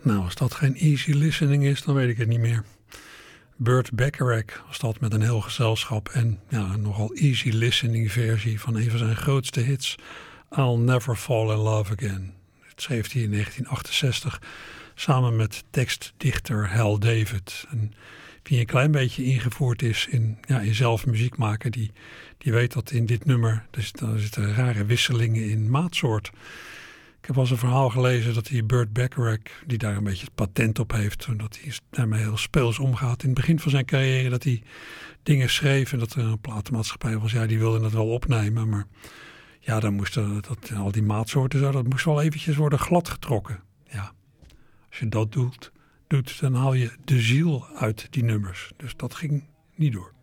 Nou, 0.07 0.21
als 0.25 0.35
dat 0.35 0.55
geen 0.55 0.77
easy 0.77 1.11
listening 1.11 1.65
is, 1.65 1.83
dan 1.83 1.95
weet 1.95 2.09
ik 2.09 2.19
het 2.19 2.29
niet 2.29 2.41
meer. 2.41 2.65
Burt 3.57 3.93
Bacharach 3.93 4.65
was 4.67 4.79
dat 4.79 5.01
met 5.01 5.13
een 5.13 5.23
heel 5.23 5.41
gezelschap 5.41 6.09
en 6.09 6.41
ja, 6.49 6.71
een 6.73 6.83
nogal 6.83 7.15
easy 7.15 7.49
listening 7.49 8.13
versie 8.13 8.61
van 8.61 8.77
een 8.77 8.91
van 8.91 8.99
zijn 8.99 9.17
grootste 9.17 9.61
hits, 9.61 9.95
I'll 10.57 10.77
Never 10.77 11.17
Fall 11.17 11.51
in 11.51 11.57
Love 11.57 11.93
Again. 11.93 12.35
Dat 12.69 12.83
schreef 12.83 13.13
hij 13.13 13.23
in 13.23 13.31
1968 13.31 14.43
samen 14.95 15.37
met 15.37 15.65
tekstdichter 15.71 16.69
Hal 16.69 16.99
David. 16.99 17.67
En 17.71 17.93
wie 18.43 18.59
een 18.59 18.67
klein 18.67 18.91
beetje 18.91 19.25
ingevoerd 19.25 19.83
is 19.83 20.07
in, 20.11 20.39
ja, 20.49 20.61
in 20.61 20.75
zelf 20.75 21.07
muziek 21.07 21.37
maken, 21.37 21.71
die, 21.73 21.93
die 22.39 22.52
weet 22.52 22.73
dat 22.73 22.91
in 22.91 23.07
dit 23.07 23.25
nummer, 23.25 23.67
dus, 23.71 23.93
er 23.93 24.21
zitten 24.21 24.54
rare 24.54 24.85
wisselingen 24.85 25.50
in 25.50 25.71
maatsoort. 25.71 26.30
Ik 27.26 27.34
heb 27.34 27.45
al 27.45 27.50
een 27.50 27.58
verhaal 27.58 27.91
gelezen 27.91 28.34
dat 28.34 28.47
die 28.47 28.65
Burt 28.65 28.93
Bacharach, 28.93 29.39
die 29.67 29.78
daar 29.78 29.97
een 29.97 30.04
beetje 30.04 30.25
het 30.25 30.34
patent 30.34 30.78
op 30.78 30.93
heeft, 30.93 31.26
en 31.26 31.36
dat 31.36 31.58
hij 31.60 31.73
daarmee 31.91 32.21
heel 32.21 32.36
speels 32.36 32.78
omgaat. 32.78 33.23
In 33.23 33.28
het 33.28 33.39
begin 33.39 33.60
van 33.60 33.71
zijn 33.71 33.84
carrière 33.84 34.28
dat 34.28 34.43
hij 34.43 34.62
dingen 35.23 35.50
schreef 35.50 35.93
en 35.93 35.99
dat 35.99 36.15
er 36.15 36.25
een 36.25 36.41
platenmaatschappij 36.41 37.19
was, 37.19 37.32
ja, 37.32 37.47
die 37.47 37.58
wilde 37.58 37.84
het 37.84 37.93
wel 37.93 38.08
opnemen, 38.08 38.69
maar 38.69 38.86
ja, 39.60 39.80
dan 39.80 39.95
moesten 39.95 40.43
dat, 40.43 40.73
al 40.76 40.93
die 40.93 41.02
maatsoorten, 41.02 41.58
zo, 41.58 41.71
dat 41.71 41.89
moest 41.89 42.04
wel 42.04 42.23
eventjes 42.23 42.56
worden 42.56 42.78
gladgetrokken. 42.78 43.62
Ja, 43.91 44.12
als 44.89 44.99
je 44.99 45.08
dat 45.08 45.32
doet, 45.32 45.73
doet, 46.06 46.41
dan 46.41 46.54
haal 46.54 46.75
je 46.75 46.91
de 47.04 47.21
ziel 47.21 47.67
uit 47.75 48.06
die 48.10 48.25
nummers. 48.25 48.73
Dus 48.76 48.97
dat 48.97 49.15
ging 49.15 49.45
niet 49.75 49.93
door. 49.93 50.16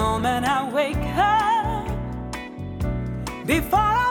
Moment 0.00 0.46
I 0.46 0.60
wake 0.78 1.06
up. 1.14 1.86
Before 3.46 3.94
I 4.06 4.09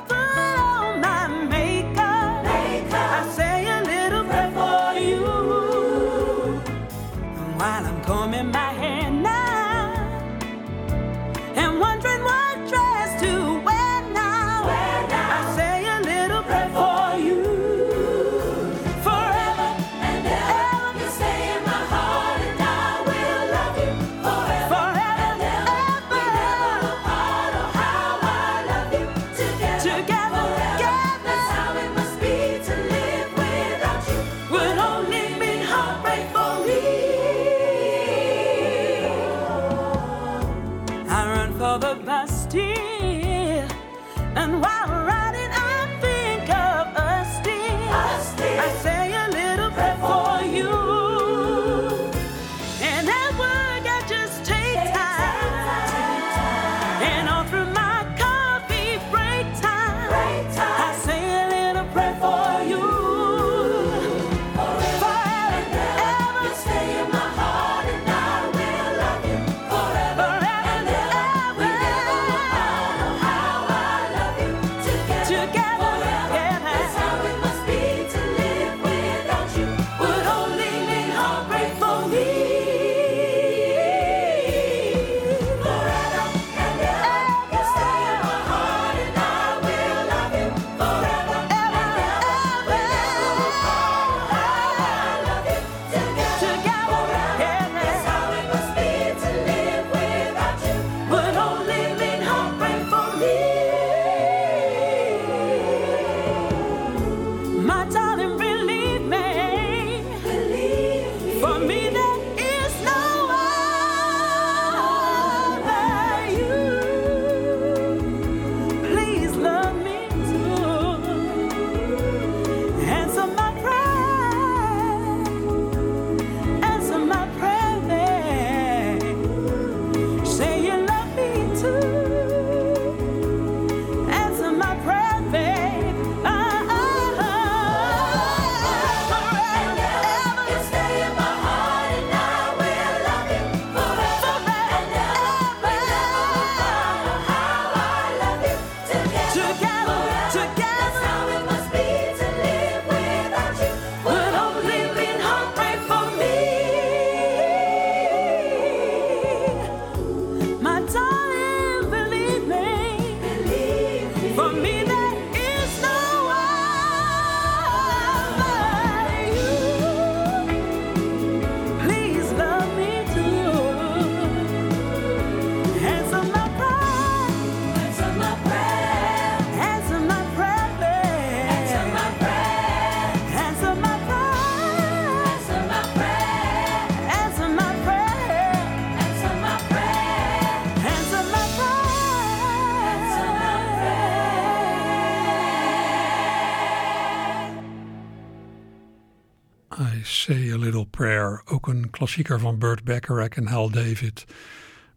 klassieker 202.00 202.40
van 202.40 202.58
Burt 202.58 202.84
Bacharach 202.84 203.30
en 203.30 203.48
Hal 203.48 203.70
David. 203.70 204.26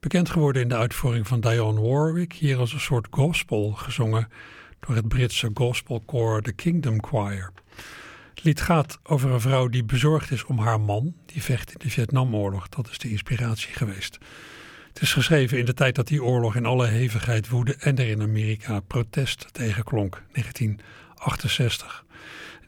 Bekend 0.00 0.30
geworden 0.30 0.62
in 0.62 0.68
de 0.68 0.76
uitvoering 0.76 1.26
van 1.26 1.40
Dionne 1.40 1.80
Warwick, 1.80 2.32
hier 2.32 2.58
als 2.58 2.72
een 2.72 2.80
soort 2.80 3.06
gospel 3.10 3.72
gezongen 3.72 4.28
door 4.80 4.94
het 4.94 5.08
Britse 5.08 5.50
gospelkoor 5.54 6.42
The 6.42 6.52
Kingdom 6.52 7.04
Choir. 7.04 7.52
Het 8.34 8.44
lied 8.44 8.60
gaat 8.60 8.98
over 9.02 9.30
een 9.30 9.40
vrouw 9.40 9.68
die 9.68 9.84
bezorgd 9.84 10.30
is 10.30 10.44
om 10.44 10.58
haar 10.58 10.80
man, 10.80 11.14
die 11.26 11.42
vecht 11.42 11.72
in 11.72 11.78
de 11.78 11.90
Vietnamoorlog. 11.90 12.68
Dat 12.68 12.90
is 12.90 12.98
de 12.98 13.10
inspiratie 13.10 13.74
geweest. 13.74 14.18
Het 14.92 15.02
is 15.02 15.12
geschreven 15.12 15.58
in 15.58 15.64
de 15.64 15.74
tijd 15.74 15.94
dat 15.94 16.08
die 16.08 16.24
oorlog 16.24 16.56
in 16.56 16.66
alle 16.66 16.86
hevigheid 16.86 17.48
woedde 17.48 17.74
en 17.74 17.98
er 17.98 18.08
in 18.08 18.22
Amerika 18.22 18.80
protest 18.80 19.46
tegenklonk, 19.52 20.22
1968. 20.32 22.04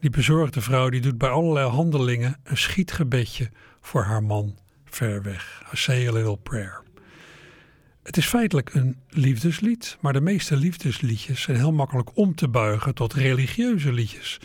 Die 0.00 0.10
bezorgde 0.10 0.60
vrouw 0.60 0.88
die 0.88 1.00
doet 1.00 1.18
bij 1.18 1.28
allerlei 1.28 1.68
handelingen 1.68 2.36
een 2.42 2.56
schietgebedje 2.56 3.50
voor 3.84 4.02
haar 4.02 4.22
man 4.22 4.58
ver 4.84 5.22
weg. 5.22 5.62
I 5.72 5.76
say 5.76 6.08
a 6.08 6.12
little 6.12 6.36
prayer. 6.36 6.82
Het 8.02 8.16
is 8.16 8.26
feitelijk 8.26 8.74
een 8.74 8.96
liefdeslied, 9.08 9.96
maar 10.00 10.12
de 10.12 10.20
meeste 10.20 10.56
liefdesliedjes 10.56 11.42
zijn 11.42 11.56
heel 11.56 11.72
makkelijk 11.72 12.16
om 12.16 12.34
te 12.34 12.48
buigen 12.48 12.94
tot 12.94 13.12
religieuze 13.12 13.92
liedjes. 13.92 14.40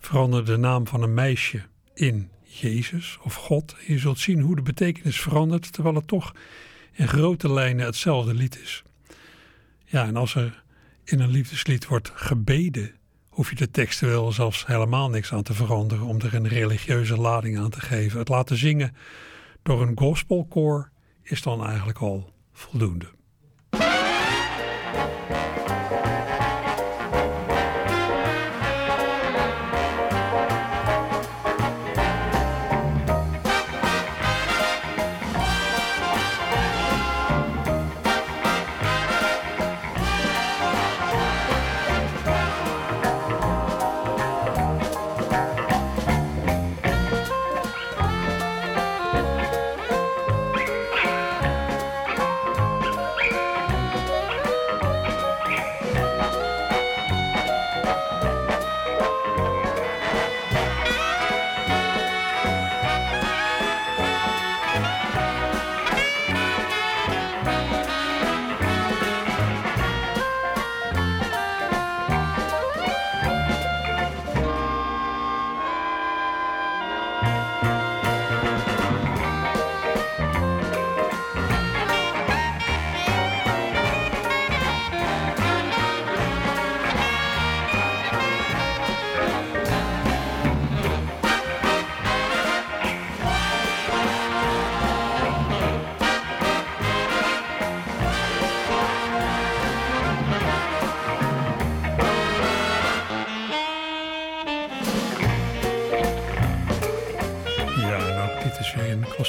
Verander 0.00 0.44
de 0.44 0.56
naam 0.56 0.86
van 0.86 1.02
een 1.02 1.14
meisje 1.14 1.62
in 1.94 2.30
Jezus 2.42 3.18
of 3.22 3.34
God. 3.34 3.76
Je 3.86 3.98
zult 3.98 4.18
zien 4.18 4.40
hoe 4.40 4.56
de 4.56 4.62
betekenis 4.62 5.20
verandert, 5.20 5.72
terwijl 5.72 5.94
het 5.94 6.08
toch 6.08 6.34
in 6.92 7.08
grote 7.08 7.52
lijnen 7.52 7.86
hetzelfde 7.86 8.34
lied 8.34 8.60
is. 8.62 8.82
Ja, 9.84 10.06
en 10.06 10.16
als 10.16 10.34
er 10.34 10.62
in 11.04 11.20
een 11.20 11.30
liefdeslied 11.30 11.86
wordt 11.86 12.10
gebeden, 12.14 12.94
hoef 13.34 13.50
je 13.50 13.56
de 13.56 13.70
teksten 13.70 14.08
wel 14.08 14.32
zelfs 14.32 14.66
helemaal 14.66 15.10
niks 15.10 15.32
aan 15.32 15.42
te 15.42 15.54
veranderen 15.54 16.06
om 16.06 16.20
er 16.20 16.34
een 16.34 16.48
religieuze 16.48 17.16
lading 17.16 17.58
aan 17.58 17.70
te 17.70 17.80
geven. 17.80 18.18
Het 18.18 18.28
laten 18.28 18.56
zingen 18.56 18.96
door 19.62 19.82
een 19.82 19.98
gospelkoor 19.98 20.90
is 21.22 21.42
dan 21.42 21.66
eigenlijk 21.66 21.98
al 21.98 22.32
voldoende. 22.52 23.06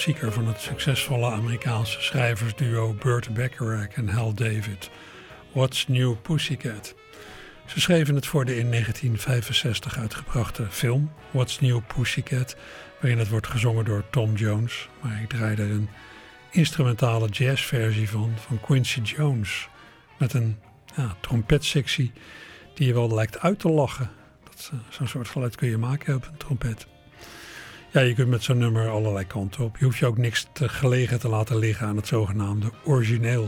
Klassieker 0.06 0.34
van 0.34 0.48
het 0.48 0.62
succesvolle 0.62 1.32
Amerikaanse 1.32 2.02
schrijversduo 2.02 2.94
Burt 2.94 3.34
Bacharach 3.34 3.88
en 3.88 4.08
Hal 4.08 4.34
David. 4.34 4.90
What's 5.52 5.88
New 5.88 6.16
Pussycat? 6.22 6.96
Ze 7.66 7.80
schreven 7.80 8.16
het 8.16 8.26
voor 8.26 8.46
de 8.46 8.58
in 8.58 8.72
1965 8.72 9.98
uitgebrachte 9.98 10.68
film 10.70 11.12
What's 11.32 11.60
New 11.60 11.80
Pussycat, 11.96 12.56
waarin 13.02 13.20
het 13.20 13.30
wordt 13.30 13.48
gezongen 13.48 13.86
door 13.86 14.04
Tom 14.10 14.36
Jones. 14.36 14.90
Maar 15.02 15.22
ik 15.22 15.30
draai 15.30 15.56
er 15.56 15.72
een 15.72 15.90
instrumentale 16.52 17.30
jazzversie 17.30 18.10
van, 18.10 18.34
van 18.38 18.60
Quincy 18.60 19.02
Jones. 19.02 19.68
Met 20.18 20.34
een 20.34 20.58
ja, 20.96 21.16
trompetsectie 21.20 22.12
die 22.74 22.88
je 22.88 22.94
wel 22.94 23.14
lijkt 23.14 23.40
uit 23.40 23.60
te 23.60 23.70
lachen. 23.70 24.12
Dat, 24.44 24.70
eh, 24.74 24.80
Zo'n 24.90 25.08
soort 25.08 25.28
geluid 25.28 25.56
kun 25.56 25.70
je 25.70 25.78
maken 25.78 26.16
op 26.16 26.28
een 26.32 26.38
trompet. 26.38 26.88
Ja, 27.96 28.02
je 28.02 28.14
kunt 28.14 28.30
met 28.30 28.44
zo'n 28.44 28.58
nummer 28.58 28.90
allerlei 28.90 29.26
kanten 29.26 29.64
op. 29.64 29.78
Je 29.78 29.86
hoeft 29.86 29.98
je 29.98 30.06
ook 30.06 30.18
niks 30.18 30.48
te 30.54 30.70
gelegen 30.70 31.20
te 31.20 31.28
laten 31.28 31.58
liggen 31.58 31.88
aan 31.88 31.96
het 31.96 32.08
zogenaamde 32.08 32.72
origineel. 32.84 33.44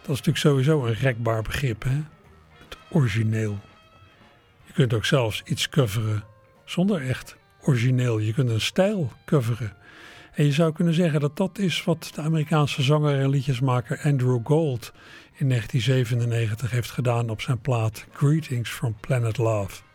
Dat 0.00 0.02
is 0.02 0.06
natuurlijk 0.08 0.38
sowieso 0.38 0.86
een 0.86 0.94
rekbaar 0.94 1.42
begrip, 1.42 1.82
hè? 1.82 2.02
Het 2.58 2.76
origineel. 2.90 3.58
Je 4.64 4.72
kunt 4.72 4.94
ook 4.94 5.04
zelfs 5.04 5.42
iets 5.44 5.68
coveren 5.68 6.24
zonder 6.64 7.08
echt 7.08 7.36
origineel. 7.62 8.18
Je 8.18 8.32
kunt 8.32 8.50
een 8.50 8.60
stijl 8.60 9.12
coveren. 9.26 9.76
En 10.32 10.44
je 10.44 10.52
zou 10.52 10.72
kunnen 10.72 10.94
zeggen 10.94 11.20
dat 11.20 11.36
dat 11.36 11.58
is 11.58 11.84
wat 11.84 12.10
de 12.14 12.20
Amerikaanse 12.20 12.82
zanger 12.82 13.20
en 13.20 13.28
liedjesmaker 13.28 14.00
Andrew 14.02 14.40
Gold 14.44 14.92
in 15.32 15.48
1997 15.48 16.70
heeft 16.70 16.90
gedaan 16.90 17.30
op 17.30 17.40
zijn 17.40 17.60
plaat 17.60 18.06
Greetings 18.12 18.70
from 18.70 18.96
Planet 19.00 19.36
Love. 19.36 19.85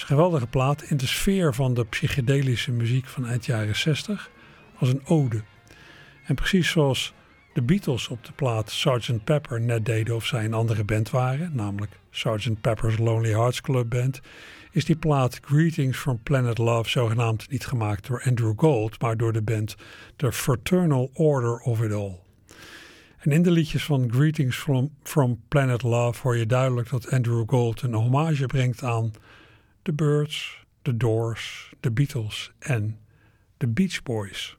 Is 0.00 0.06
geweldige 0.06 0.46
plaat 0.46 0.82
in 0.82 0.96
de 0.96 1.06
sfeer 1.06 1.54
van 1.54 1.74
de 1.74 1.84
psychedelische 1.84 2.70
muziek 2.70 3.06
van 3.06 3.26
eind 3.26 3.46
jaren 3.46 3.76
60 3.76 4.30
als 4.78 4.88
een 4.88 5.06
ode. 5.06 5.42
En 6.24 6.34
precies 6.34 6.70
zoals 6.70 7.12
de 7.52 7.62
Beatles 7.62 8.08
op 8.08 8.24
de 8.24 8.32
plaat 8.32 8.70
Sgt. 8.70 9.24
Pepper 9.24 9.60
net 9.60 9.84
deden 9.84 10.14
of 10.14 10.26
zij 10.26 10.44
een 10.44 10.54
andere 10.54 10.84
band 10.84 11.10
waren, 11.10 11.50
namelijk 11.54 11.92
Sgt. 12.10 12.60
Pepper's 12.60 12.98
Lonely 12.98 13.30
Hearts 13.30 13.60
Club 13.60 13.90
Band, 13.90 14.20
is 14.70 14.84
die 14.84 14.96
plaat 14.96 15.40
Greetings 15.42 15.98
from 15.98 16.22
Planet 16.22 16.58
Love 16.58 16.90
zogenaamd 16.90 17.50
niet 17.50 17.66
gemaakt 17.66 18.06
door 18.06 18.22
Andrew 18.22 18.52
Gold, 18.56 19.00
maar 19.00 19.16
door 19.16 19.32
de 19.32 19.42
band 19.42 19.76
The 20.16 20.32
Fraternal 20.32 21.10
Order 21.14 21.58
of 21.58 21.82
It 21.82 21.92
All. 21.92 22.18
En 23.18 23.32
in 23.32 23.42
de 23.42 23.50
liedjes 23.50 23.84
van 23.84 24.12
Greetings 24.12 24.56
from, 24.56 24.90
from 25.02 25.40
Planet 25.48 25.82
Love 25.82 26.20
hoor 26.22 26.36
je 26.36 26.46
duidelijk 26.46 26.90
dat 26.90 27.10
Andrew 27.10 27.42
Gold 27.46 27.82
een 27.82 27.94
hommage 27.94 28.46
brengt 28.46 28.82
aan 28.82 29.12
The 29.84 29.92
Birds, 29.92 30.56
The 30.84 30.92
Doors, 30.92 31.40
The 31.82 31.90
Beatles 31.90 32.50
en 32.68 32.98
The 33.60 33.66
Beach 33.66 34.04
Boys. 34.04 34.56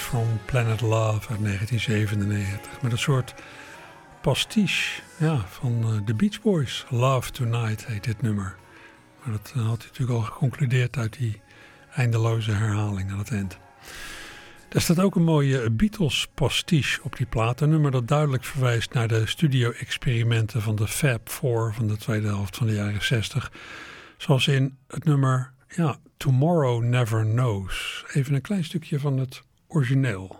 Greetings 0.00 0.28
from 0.28 0.40
Planet 0.44 0.80
Love 0.80 1.28
uit 1.30 1.42
1997. 1.42 2.82
Met 2.82 2.92
een 2.92 2.98
soort 2.98 3.34
pastiche 4.20 5.02
ja, 5.16 5.44
van 5.48 5.82
eh, 5.82 6.06
de 6.06 6.14
Beach 6.14 6.40
Boys. 6.40 6.86
Love 6.88 7.30
Tonight 7.30 7.86
heet 7.86 8.04
dit 8.04 8.22
nummer. 8.22 8.56
Maar 9.22 9.32
dat 9.32 9.52
eh, 9.56 9.66
had 9.66 9.78
hij 9.78 9.86
natuurlijk 9.86 10.18
al 10.18 10.24
geconcludeerd 10.24 10.96
uit 10.96 11.18
die 11.18 11.40
eindeloze 11.94 12.50
herhaling 12.50 13.10
aan 13.10 13.18
het 13.18 13.30
eind. 13.30 13.58
Er 14.68 14.80
staat 14.80 15.00
ook 15.00 15.14
een 15.14 15.24
mooie 15.24 15.70
Beatles 15.70 16.28
pastiche 16.34 17.02
op 17.02 17.16
die 17.16 17.26
plaat. 17.26 17.60
Een 17.60 17.68
nummer 17.68 17.90
dat 17.90 18.08
duidelijk 18.08 18.44
verwijst 18.44 18.92
naar 18.92 19.08
de 19.08 19.26
studio-experimenten 19.26 20.62
van 20.62 20.76
de 20.76 20.88
Fab 20.88 21.28
Four 21.28 21.74
van 21.74 21.88
de 21.88 21.96
tweede 21.96 22.26
helft 22.26 22.56
van 22.56 22.66
de 22.66 22.74
jaren 22.74 23.04
60. 23.04 23.52
Zoals 24.16 24.48
in 24.48 24.76
het 24.88 25.04
nummer 25.04 25.52
ja, 25.68 25.96
Tomorrow 26.16 26.82
Never 26.82 27.24
Knows. 27.24 28.04
Even 28.12 28.34
een 28.34 28.40
klein 28.40 28.64
stukje 28.64 29.00
van 29.00 29.18
het 29.18 29.42
origineel. 29.70 30.36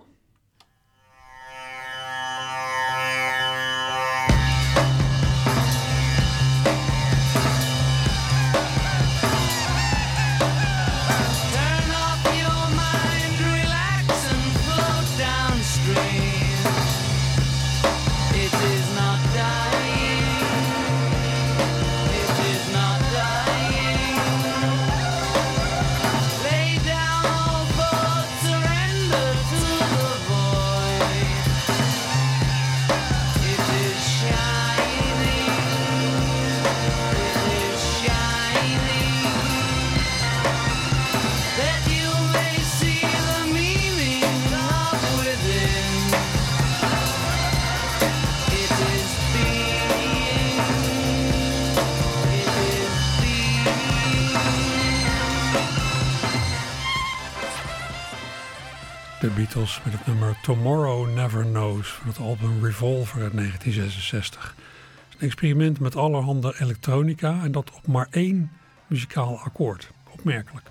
Tomorrow 60.42 61.14
Never 61.14 61.44
Knows 61.44 61.88
van 61.88 62.09
het 62.09 62.18
album 62.18 62.64
Revolver 62.64 63.22
uit 63.22 63.33
1966. 63.33 64.55
Het 64.55 65.09
is 65.09 65.14
een 65.14 65.26
experiment 65.26 65.81
met 65.81 65.96
allerhande 65.96 66.55
elektronica 66.59 67.42
en 67.42 67.53
dat 67.53 67.70
op 67.70 67.87
maar 67.87 68.07
één 68.11 68.50
muzikaal 68.87 69.38
akkoord. 69.38 69.90
Opmerkelijk. 70.11 70.66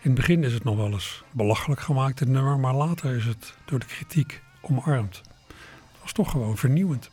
In 0.00 0.10
het 0.10 0.14
begin 0.14 0.44
is 0.44 0.52
het 0.52 0.64
nog 0.64 0.76
wel 0.76 0.92
eens 0.92 1.22
belachelijk 1.30 1.80
gemaakt, 1.80 2.18
dit 2.18 2.28
nummer, 2.28 2.58
maar 2.58 2.74
later 2.74 3.16
is 3.16 3.24
het 3.24 3.54
door 3.64 3.78
de 3.78 3.86
kritiek 3.86 4.42
omarmd. 4.60 5.16
Het 5.46 6.02
was 6.02 6.12
toch 6.12 6.30
gewoon 6.30 6.56
vernieuwend. 6.56 7.10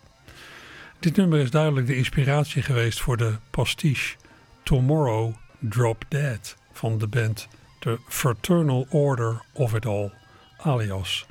Dit 1.00 1.16
nummer 1.16 1.40
is 1.40 1.52
duidelijk 1.52 1.88
de 1.88 1.96
inspiratie 1.96 2.62
geweest 2.62 3.02
voor 3.02 3.18
de 3.18 3.36
pastiche 3.50 4.16
Tomorrow 4.64 5.34
Drop 5.60 6.06
Dead 6.08 6.56
van 6.72 6.98
de 6.98 7.08
band 7.08 7.48
The 7.80 8.00
Fraternal 8.08 8.88
Order 8.90 9.42
of 9.52 9.74
It 9.74 9.86
All, 9.86 10.12
alias 10.58 11.26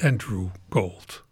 Andrew 0.00 0.50
Gold. 0.70 1.22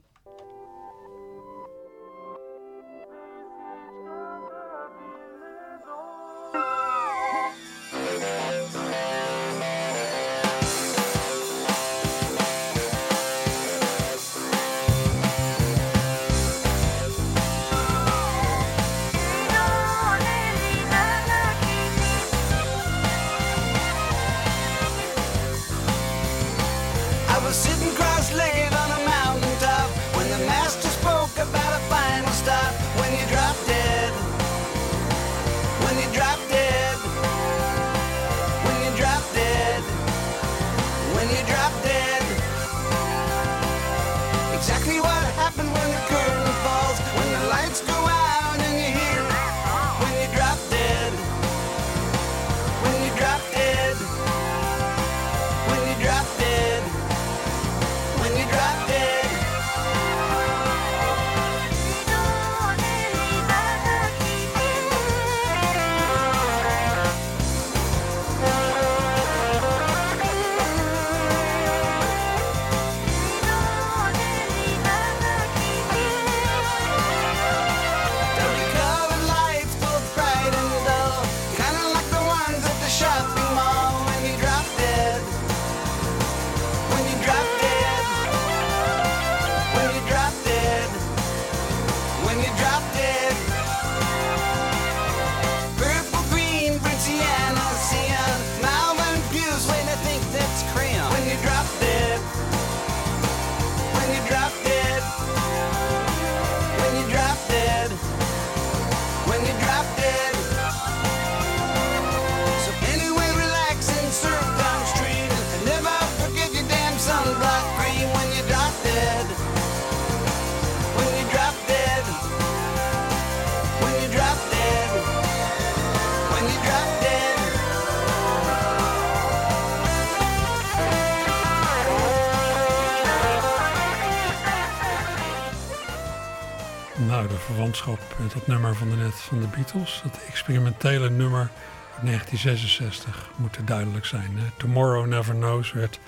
Nummer 138.46 138.74
van 138.74 138.90
de 138.90 138.96
net 138.96 139.14
van 139.14 139.40
de 139.40 139.46
Beatles, 139.46 140.00
dat 140.02 140.18
experimentele 140.28 141.10
nummer 141.10 141.50
uit 141.94 142.04
1966, 142.04 143.30
moet 143.36 143.58
duidelijk 143.64 144.04
zijn. 144.04 144.30
Tomorrow 144.56 145.06
Never 145.06 145.34
Knows 145.34 145.72
werd 145.72 145.98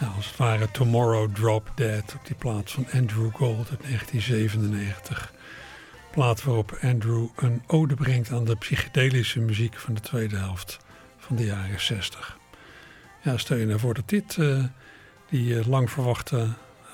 ja, 0.00 0.06
als 0.16 0.26
het 0.26 0.36
ware 0.36 0.70
Tomorrow 0.70 1.34
Drop 1.34 1.70
Dead 1.74 2.14
op 2.14 2.26
die 2.26 2.36
plaats 2.36 2.72
van 2.72 2.86
Andrew 2.92 3.34
Gold 3.34 3.70
uit 3.70 3.82
1997. 3.82 5.32
Plaat 6.10 6.42
waarop 6.42 6.78
Andrew 6.82 7.26
een 7.36 7.62
ode 7.66 7.94
brengt 7.94 8.30
aan 8.32 8.44
de 8.44 8.56
psychedelische 8.56 9.40
muziek 9.40 9.76
van 9.76 9.94
de 9.94 10.00
tweede 10.00 10.36
helft 10.36 10.78
van 11.18 11.36
de 11.36 11.44
jaren 11.44 11.80
60. 11.80 12.38
Ja, 13.22 13.36
stel 13.36 13.56
je 13.56 13.66
nou 13.66 13.78
voor 13.78 13.94
dat 13.94 14.08
dit 14.08 14.36
eh, 14.38 14.64
die 15.30 15.58
eh, 15.58 15.66
lang 15.66 15.90
verwachte 15.90 16.48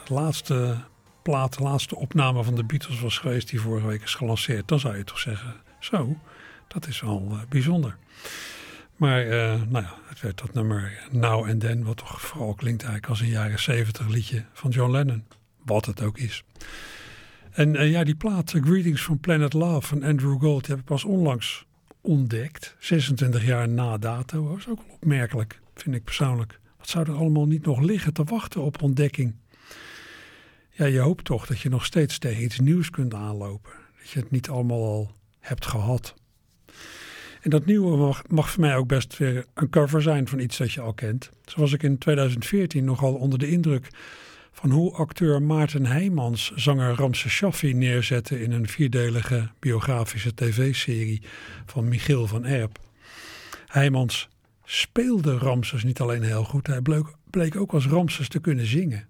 laatste 0.09 0.77
plaat, 1.25 1.57
de 1.57 1.63
laatste 1.63 1.97
opname 1.97 2.45
van 2.45 2.55
de 2.55 2.65
Beatles 2.65 3.01
was 3.01 3.19
geweest 3.19 3.49
die 3.49 3.61
vorige 3.61 3.87
week 3.87 4.03
is 4.03 4.15
gelanceerd. 4.15 4.69
Dan 4.69 4.81
zou 4.81 4.97
je 4.97 5.05
toch 5.05 5.19
zeggen, 5.19 5.55
zo, 5.79 6.17
dat 6.69 6.87
is 6.87 7.01
wel 7.01 7.29
eh, 7.31 7.39
bijzonder. 7.49 7.97
Maar 8.97 9.23
eh, 9.23 9.63
nou 9.69 9.85
ja, 9.85 9.95
het 10.07 10.21
werd 10.21 10.39
dat 10.39 10.53
nummer 10.53 11.07
Now 11.11 11.49
and 11.49 11.61
Then, 11.61 11.85
wat 11.85 11.97
toch 11.97 12.21
vooral 12.21 12.55
klinkt 12.55 12.83
eigenlijk 12.83 13.11
als 13.11 13.21
een 13.21 13.29
jaren 13.29 13.61
70 13.61 14.09
liedje 14.09 14.45
van 14.53 14.71
John 14.71 14.91
Lennon. 14.91 15.25
Wat 15.65 15.87
het 15.87 16.03
ook 16.03 16.19
is. 16.19 16.45
En 17.51 17.77
eh, 17.77 17.91
ja, 17.91 18.05
die 18.05 18.15
plaat, 18.15 18.51
Greetings 18.51 19.03
from 19.03 19.21
Planet 19.21 19.53
Love 19.53 19.87
van 19.87 20.03
Andrew 20.03 20.41
Gold, 20.41 20.65
die 20.65 20.71
heb 20.71 20.81
ik 20.81 20.85
pas 20.85 21.05
onlangs 21.05 21.67
ontdekt. 22.01 22.77
26 22.79 23.45
jaar 23.45 23.69
na 23.69 23.99
dato. 23.99 24.49
Dat 24.49 24.59
is 24.59 24.69
ook 24.69 24.81
opmerkelijk, 24.89 25.61
vind 25.75 25.95
ik 25.95 26.05
persoonlijk. 26.05 26.61
Wat 26.79 26.89
zou 26.89 27.11
er 27.11 27.17
allemaal 27.17 27.47
niet 27.47 27.67
nog 27.67 27.81
liggen 27.81 28.13
te 28.13 28.25
wachten 28.25 28.63
op 28.63 28.83
ontdekking? 28.83 29.35
Ja, 30.77 30.85
je 30.85 30.99
hoopt 30.99 31.25
toch 31.25 31.47
dat 31.47 31.61
je 31.61 31.69
nog 31.69 31.85
steeds 31.85 32.19
tegen 32.19 32.43
iets 32.43 32.59
nieuws 32.59 32.91
kunt 32.91 33.15
aanlopen. 33.15 33.73
Dat 33.99 34.11
je 34.11 34.19
het 34.19 34.31
niet 34.31 34.49
allemaal 34.49 34.85
al 34.85 35.11
hebt 35.41 35.67
gehad. 35.67 36.15
En 37.41 37.51
dat 37.51 37.67
nieuwe 37.67 38.15
mag, 38.29 38.51
voor 38.51 38.61
mij 38.61 38.77
ook 38.77 38.87
best 38.87 39.17
weer 39.17 39.47
een 39.55 39.71
cover 39.71 40.03
zijn 40.03 40.29
van 40.29 40.39
iets 40.39 40.57
dat 40.57 40.73
je 40.73 40.81
al 40.81 40.95
kent. 40.95 41.31
Zo 41.45 41.61
was 41.61 41.73
ik 41.73 41.83
in 41.83 41.99
2014 41.99 42.85
nogal 42.85 43.15
onder 43.15 43.39
de 43.39 43.51
indruk 43.51 43.89
van 44.53 44.71
hoe 44.71 44.93
acteur 44.93 45.43
Maarten 45.43 45.87
Heijmans 45.87 46.53
zanger 46.55 46.95
Ramse 46.95 47.29
Shaffi 47.29 47.75
neerzette 47.75 48.43
in 48.43 48.53
een 48.53 48.69
vierdelige 48.69 49.51
biografische 49.59 50.35
tv-serie 50.35 51.23
van 51.67 51.89
Michiel 51.89 52.27
van 52.27 52.45
Erp. 52.45 52.79
Heijmans 53.67 54.29
speelde 54.65 55.39
Ramses 55.39 55.85
niet 55.85 56.01
alleen 56.01 56.23
heel 56.23 56.45
goed, 56.45 56.67
hij 56.67 56.83
bleek 57.31 57.57
ook 57.57 57.73
als 57.73 57.87
Ramses 57.87 58.29
te 58.29 58.41
kunnen 58.41 58.67
zingen. 58.67 59.09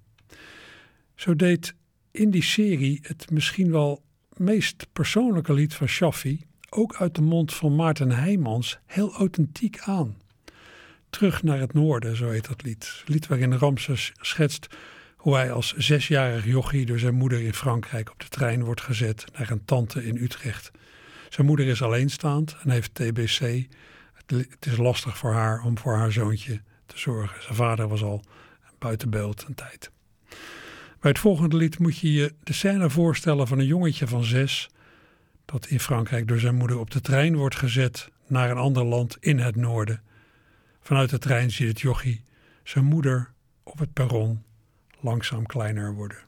Zo 1.15 1.37
deed 1.37 1.75
in 2.11 2.31
die 2.31 2.43
serie 2.43 2.99
het 3.03 3.31
misschien 3.31 3.71
wel 3.71 4.03
meest 4.33 4.87
persoonlijke 4.93 5.53
lied 5.53 5.75
van 5.75 5.87
Shaffi, 5.87 6.45
ook 6.71 6.97
uit 6.97 7.15
de 7.15 7.23
mond 7.23 7.55
van 7.55 7.77
Maarten 7.77 8.11
Heijmans, 8.11 8.79
heel 8.87 9.13
authentiek 9.13 9.79
aan. 9.81 10.17
Terug 11.11 11.43
naar 11.43 11.61
het 11.61 11.73
noorden, 11.73 12.17
zo 12.17 12.31
heet 12.31 12.49
dat 12.49 12.63
lied. 12.63 13.03
Lied 13.07 13.27
waarin 13.27 13.55
Ramses 13.55 14.13
schetst 14.21 14.77
hoe 15.17 15.35
hij 15.35 15.53
als 15.53 15.75
zesjarig 15.77 16.45
jochie 16.45 16.87
door 16.87 16.99
zijn 16.99 17.15
moeder 17.15 17.43
in 17.43 17.55
Frankrijk 17.55 18.11
op 18.11 18.21
de 18.21 18.29
trein 18.29 18.65
wordt 18.65 18.81
gezet 18.81 19.25
naar 19.39 19.51
een 19.51 19.65
tante 19.65 20.05
in 20.05 20.17
Utrecht. 20.17 20.71
Zijn 21.29 21.47
moeder 21.47 21.67
is 21.67 21.83
alleenstaand 21.83 22.57
en 22.63 22.71
heeft 22.71 22.95
TBC. 22.95 23.67
Het 24.27 24.67
is 24.67 24.77
lastig 24.77 25.19
voor 25.19 25.33
haar 25.33 25.63
om 25.63 25.79
voor 25.79 25.97
haar 25.97 26.13
zoontje 26.13 26.61
te 26.87 26.99
zorgen. 26.99 27.43
Zijn 27.43 27.55
vader 27.55 27.89
was 27.89 28.03
al 28.03 28.25
buiten 28.79 29.11
beeld 29.11 29.45
een 29.49 29.55
tijd. 29.55 29.91
Bij 31.05 31.13
het 31.13 31.23
volgende 31.23 31.57
lied 31.57 31.79
moet 31.79 31.99
je 31.99 32.13
je 32.13 32.35
de 32.43 32.53
scène 32.53 32.91
voorstellen 32.91 33.47
van 33.47 33.59
een 33.59 33.67
jongetje 33.67 34.07
van 34.07 34.25
zes 34.25 34.71
dat 35.45 35.67
in 35.67 35.81
Frankrijk 35.81 36.29
door 36.29 36.39
zijn 36.39 36.55
moeder 36.55 36.79
op 36.79 36.91
de 36.91 37.01
trein 37.01 37.37
wordt 37.37 37.57
gezet 37.57 38.11
naar 38.27 38.51
een 38.51 38.57
ander 38.57 38.85
land 38.85 39.17
in 39.21 39.39
het 39.39 39.57
noorden. 39.57 40.03
Vanuit 40.81 41.11
de 41.11 41.19
trein 41.19 41.51
ziet 41.51 41.69
het 41.69 41.81
jochie 41.81 42.25
zijn 42.63 42.85
moeder 42.85 43.33
op 43.63 43.79
het 43.79 43.93
perron 43.93 44.43
langzaam 45.01 45.47
kleiner 45.47 45.95
worden. 45.95 46.19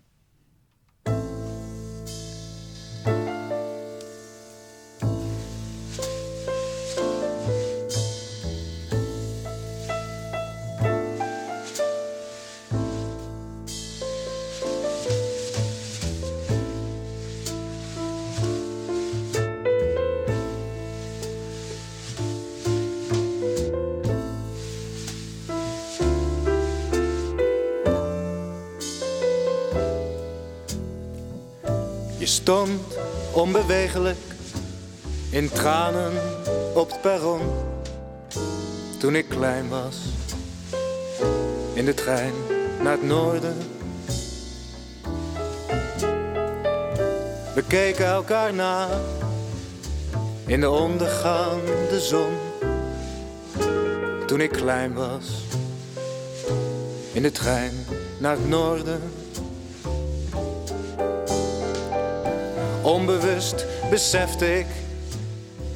Stond 32.27 32.81
onbewegelijk 33.33 34.19
in 35.31 35.49
tranen 35.49 36.13
op 36.75 36.91
het 36.91 37.01
perron 37.01 37.41
toen 38.99 39.15
ik 39.15 39.29
klein 39.29 39.69
was. 39.69 39.97
In 41.73 41.85
de 41.85 41.95
trein 41.95 42.33
naar 42.83 42.93
het 42.93 43.03
noorden. 43.03 43.57
We 47.55 47.63
keken 47.69 48.07
elkaar 48.07 48.55
na 48.55 48.89
in 50.47 50.61
de 50.61 50.71
ondergaande 50.71 52.01
zon 52.01 52.37
toen 54.27 54.41
ik 54.41 54.51
klein 54.51 54.95
was. 54.95 55.45
In 57.13 57.23
de 57.23 57.33
trein 57.33 57.73
naar 58.19 58.37
het 58.37 58.49
noorden. 58.49 59.01
Onbewust 62.87 63.67
besefte 63.91 64.59
ik 64.59 64.67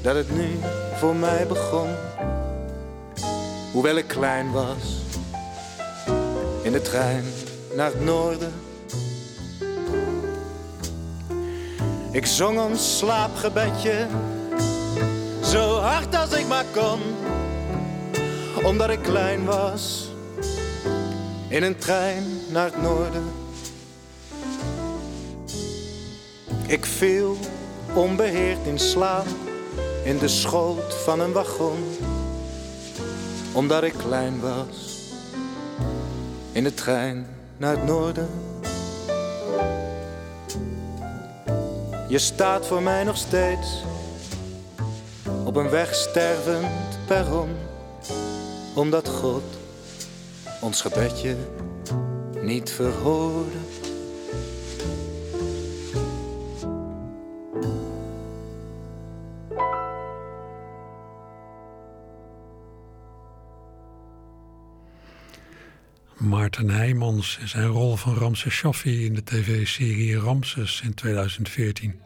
dat 0.03 0.15
het 0.15 0.37
nu 0.37 0.59
voor 0.95 1.17
mij 1.17 1.47
begon. 1.47 1.89
Hoewel 3.73 3.97
ik 3.97 4.07
klein 4.07 4.51
was, 4.51 5.03
in 6.63 6.73
de 6.73 6.83
trein 6.83 7.25
naar 7.77 7.87
het 7.87 8.05
noorden. 8.05 8.53
Ik 12.11 12.27
zong 12.27 12.59
een 12.59 12.79
slaapgebedje, 12.79 14.07
zo 15.43 15.79
hard 15.79 16.15
als 16.17 16.33
ik 16.33 16.47
maar 16.47 16.67
kon. 16.73 17.01
Omdat 18.65 18.91
ik 18.91 19.03
klein 19.03 19.45
was, 19.45 20.09
in 21.49 21.63
een 21.63 21.79
trein 21.79 22.25
naar 22.49 22.65
het 22.65 22.83
noorden. 22.83 23.40
Ik 26.71 26.87
viel 26.87 27.37
onbeheerd 27.95 28.67
in 28.67 28.79
slaap 28.79 29.27
in 30.05 30.19
de 30.19 30.29
schoot 30.29 30.95
van 30.95 31.21
een 31.21 31.33
wagon. 31.33 31.85
Omdat 33.53 33.83
ik 33.83 33.93
klein 33.93 34.41
was 34.41 35.11
in 36.53 36.65
de 36.65 36.75
trein 36.75 37.27
naar 37.57 37.77
het 37.77 37.85
noorden. 37.85 38.29
Je 42.09 42.19
staat 42.19 42.67
voor 42.67 42.83
mij 42.83 43.05
nog 43.05 43.17
steeds 43.17 43.83
op 45.45 45.57
een 45.57 45.71
wegstervend 45.71 46.99
perron. 47.07 47.51
Omdat 48.75 49.09
God 49.09 49.45
ons 50.61 50.81
gebedje 50.81 51.37
niet 52.43 52.71
verhoorde. 52.71 53.60
Maarten 66.21 66.71
Heijmans 66.71 67.39
in 67.41 67.49
zijn 67.49 67.67
rol 67.67 67.97
van 67.97 68.15
Ramses 68.15 68.55
Shaffi 68.55 69.05
in 69.05 69.15
de 69.15 69.25
tv-serie 69.25 70.19
Ramses 70.19 70.81
in 70.85 70.95
2014. 70.95 72.01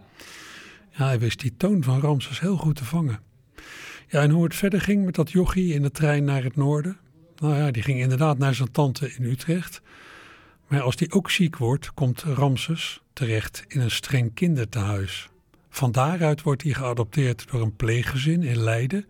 Ja, 0.90 1.04
hij 1.04 1.18
wist 1.18 1.40
die 1.40 1.54
toon 1.56 1.82
van 1.82 2.00
Ramses 2.00 2.40
heel 2.40 2.56
goed 2.56 2.76
te 2.76 2.84
vangen. 2.84 3.20
Ja, 4.08 4.22
en 4.22 4.30
hoe 4.30 4.44
het 4.44 4.54
verder 4.54 4.80
ging 4.80 5.04
met 5.04 5.14
dat 5.14 5.30
jochie 5.30 5.74
in 5.74 5.82
de 5.82 5.90
trein 5.90 6.24
naar 6.24 6.42
het 6.42 6.56
noorden? 6.56 6.96
Nou 7.36 7.56
ja, 7.56 7.70
die 7.70 7.82
ging 7.82 8.00
inderdaad 8.00 8.38
naar 8.38 8.54
zijn 8.54 8.70
tante 8.70 9.14
in 9.14 9.24
Utrecht. 9.24 9.82
Maar 10.66 10.80
als 10.80 10.96
die 10.96 11.12
ook 11.12 11.30
ziek 11.30 11.56
wordt, 11.56 11.94
komt 11.94 12.22
Ramses 12.22 13.02
terecht 13.12 13.64
in 13.68 13.80
een 13.80 13.90
streng 13.90 14.34
kindertehuis. 14.34 15.28
Van 15.68 15.92
daaruit 15.92 16.42
wordt 16.42 16.62
hij 16.62 16.72
geadopteerd 16.72 17.50
door 17.50 17.62
een 17.62 17.76
pleeggezin 17.76 18.42
in 18.42 18.58
Leiden. 18.58 19.06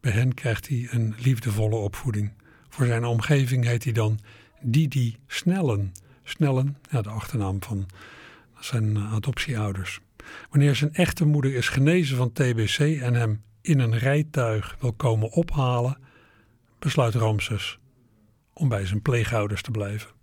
Bij 0.00 0.12
hen 0.12 0.34
krijgt 0.34 0.68
hij 0.68 0.88
een 0.90 1.14
liefdevolle 1.18 1.76
opvoeding. 1.76 2.32
Voor 2.68 2.86
zijn 2.86 3.04
omgeving 3.04 3.64
heet 3.64 3.84
hij 3.84 3.92
dan 3.92 4.18
Didi 4.60 5.16
Snellen. 5.26 5.92
Snellen, 6.24 6.76
ja, 6.90 7.02
de 7.02 7.08
achternaam 7.08 7.62
van 7.62 7.86
zijn 8.60 8.98
adoptieouders. 8.98 10.00
Wanneer 10.50 10.74
zijn 10.74 10.94
echte 10.94 11.24
moeder 11.24 11.54
is 11.54 11.68
genezen 11.68 12.16
van 12.16 12.32
TBC 12.32 12.78
en 12.78 13.14
hem 13.14 13.42
in 13.60 13.78
een 13.78 13.98
rijtuig 13.98 14.76
wil 14.80 14.92
komen 14.92 15.30
ophalen, 15.30 15.98
besluit 16.78 17.14
Ramses 17.14 17.78
om 18.52 18.68
bij 18.68 18.86
zijn 18.86 19.02
pleegouders 19.02 19.62
te 19.62 19.70
blijven. 19.70 20.17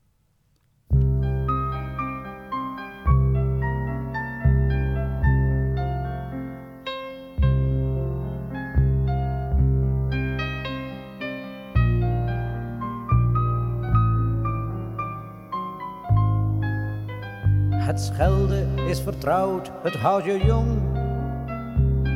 Het 17.96 18.04
schelden 18.04 18.78
is 18.78 19.00
vertrouwd, 19.00 19.72
het 19.84 19.94
houdt 19.94 20.26
je 20.26 20.46
jong. 20.46 20.82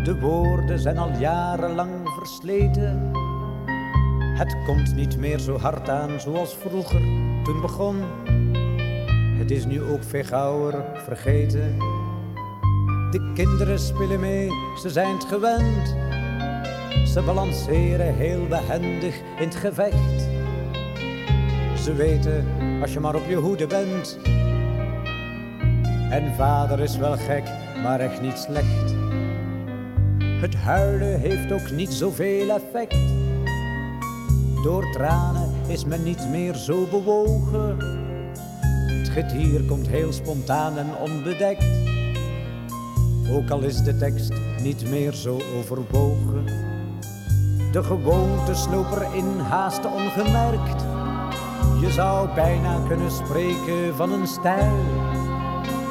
De 0.04 0.20
woorden 0.20 0.80
zijn 0.80 0.98
al 0.98 1.12
jarenlang 1.20 2.10
versleten. 2.10 3.12
Het 4.38 4.56
komt 4.66 4.96
niet 4.96 5.18
meer 5.18 5.40
zo 5.40 5.58
hard 5.58 5.90
aan 5.90 6.20
zoals 6.20 6.56
vroeger 6.56 7.00
toen 7.44 7.62
begon. 7.62 7.96
Het 9.38 9.52
is 9.52 9.66
nu 9.66 9.82
ook 9.82 10.04
veel 10.04 10.24
gauwer 10.24 10.86
vergeten. 10.96 11.78
De 13.12 13.32
kinderen 13.34 13.80
spelen 13.80 14.20
mee, 14.20 14.50
ze 14.82 14.90
zijn 14.90 15.14
het 15.14 15.26
gewend. 15.26 15.96
Ze 17.08 17.22
balanceren 17.26 18.16
heel 18.16 18.48
behendig 18.48 19.16
in 19.40 19.46
het 19.46 19.56
gevecht. 19.56 20.28
Ze 21.84 21.94
weten 21.94 22.46
als 22.82 22.94
je 22.94 23.00
maar 23.00 23.16
op 23.16 23.26
je 23.28 23.36
hoede 23.36 23.68
bent. 23.68 24.20
En 26.10 26.36
vader 26.36 26.80
is 26.80 26.98
wel 26.98 27.18
gek, 27.18 27.44
maar 27.84 28.00
echt 28.00 28.22
niet 28.22 28.38
slecht. 28.38 28.96
Het 30.42 30.56
huilen 30.56 31.20
heeft 31.20 31.52
ook 31.52 31.72
niet 31.72 31.94
zoveel 31.94 32.50
effect. 32.50 32.98
Door 34.64 34.92
tranen 34.92 35.50
is 35.68 35.86
men 35.86 36.04
niet 36.04 36.30
meer 36.30 36.54
zo 36.54 36.88
bewogen. 36.92 37.78
Het 38.88 39.10
getier 39.10 39.64
komt 39.64 39.88
heel 39.88 40.14
spontaan 40.14 40.78
en 40.78 40.88
onbedekt. 41.02 41.66
Ook 43.32 43.50
al 43.50 43.62
is 43.62 43.84
de 43.84 43.98
tekst 43.98 44.34
niet 44.62 44.90
meer 44.90 45.14
zo 45.14 45.40
overwogen. 45.58 46.46
De 47.72 47.84
gewoonte 47.84 48.56
sloop 48.56 48.92
erin 48.92 49.40
haast 49.40 49.86
ongemerkt. 49.86 50.82
Je 51.82 51.92
zou 51.92 52.34
bijna 52.36 52.80
kunnen 52.88 53.12
spreken 53.12 53.96
van 53.96 54.12
een 54.12 54.28
stijl. 54.28 55.09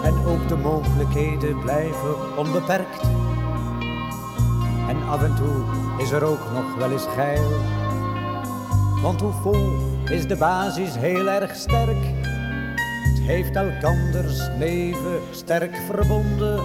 En 0.08 0.26
ook 0.26 0.48
de 0.48 0.56
mogelijkheden 0.56 1.60
blijven 1.60 2.36
onbeperkt. 2.36 3.02
En 4.88 5.08
af 5.08 5.22
en 5.22 5.34
toe 5.34 5.64
is 5.98 6.10
er 6.10 6.22
ook 6.22 6.52
nog 6.52 6.76
wel 6.76 6.90
eens 6.90 7.06
geil. 7.06 7.50
Want 9.02 9.20
hoe 9.20 9.32
vol 9.32 9.76
is 10.04 10.26
de 10.26 10.36
basis 10.36 10.96
heel 10.96 11.28
erg 11.28 11.54
sterk. 11.54 12.04
Het 13.02 13.20
heeft 13.20 13.56
elkanders 13.56 14.48
leven 14.58 15.20
sterk 15.30 15.76
verbonden. 15.76 16.60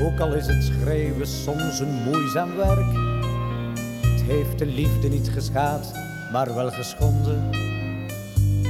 Ook 0.00 0.20
al 0.20 0.34
is 0.34 0.46
het 0.46 0.62
schreeuwen 0.62 1.26
soms 1.26 1.78
een 1.78 2.02
moeizaam 2.04 2.56
werk. 2.56 2.92
Het 4.02 4.22
heeft 4.22 4.58
de 4.58 4.66
liefde 4.66 5.08
niet 5.08 5.30
geschaad, 5.30 5.92
maar 6.32 6.54
wel 6.54 6.70
geschonden. 6.70 7.50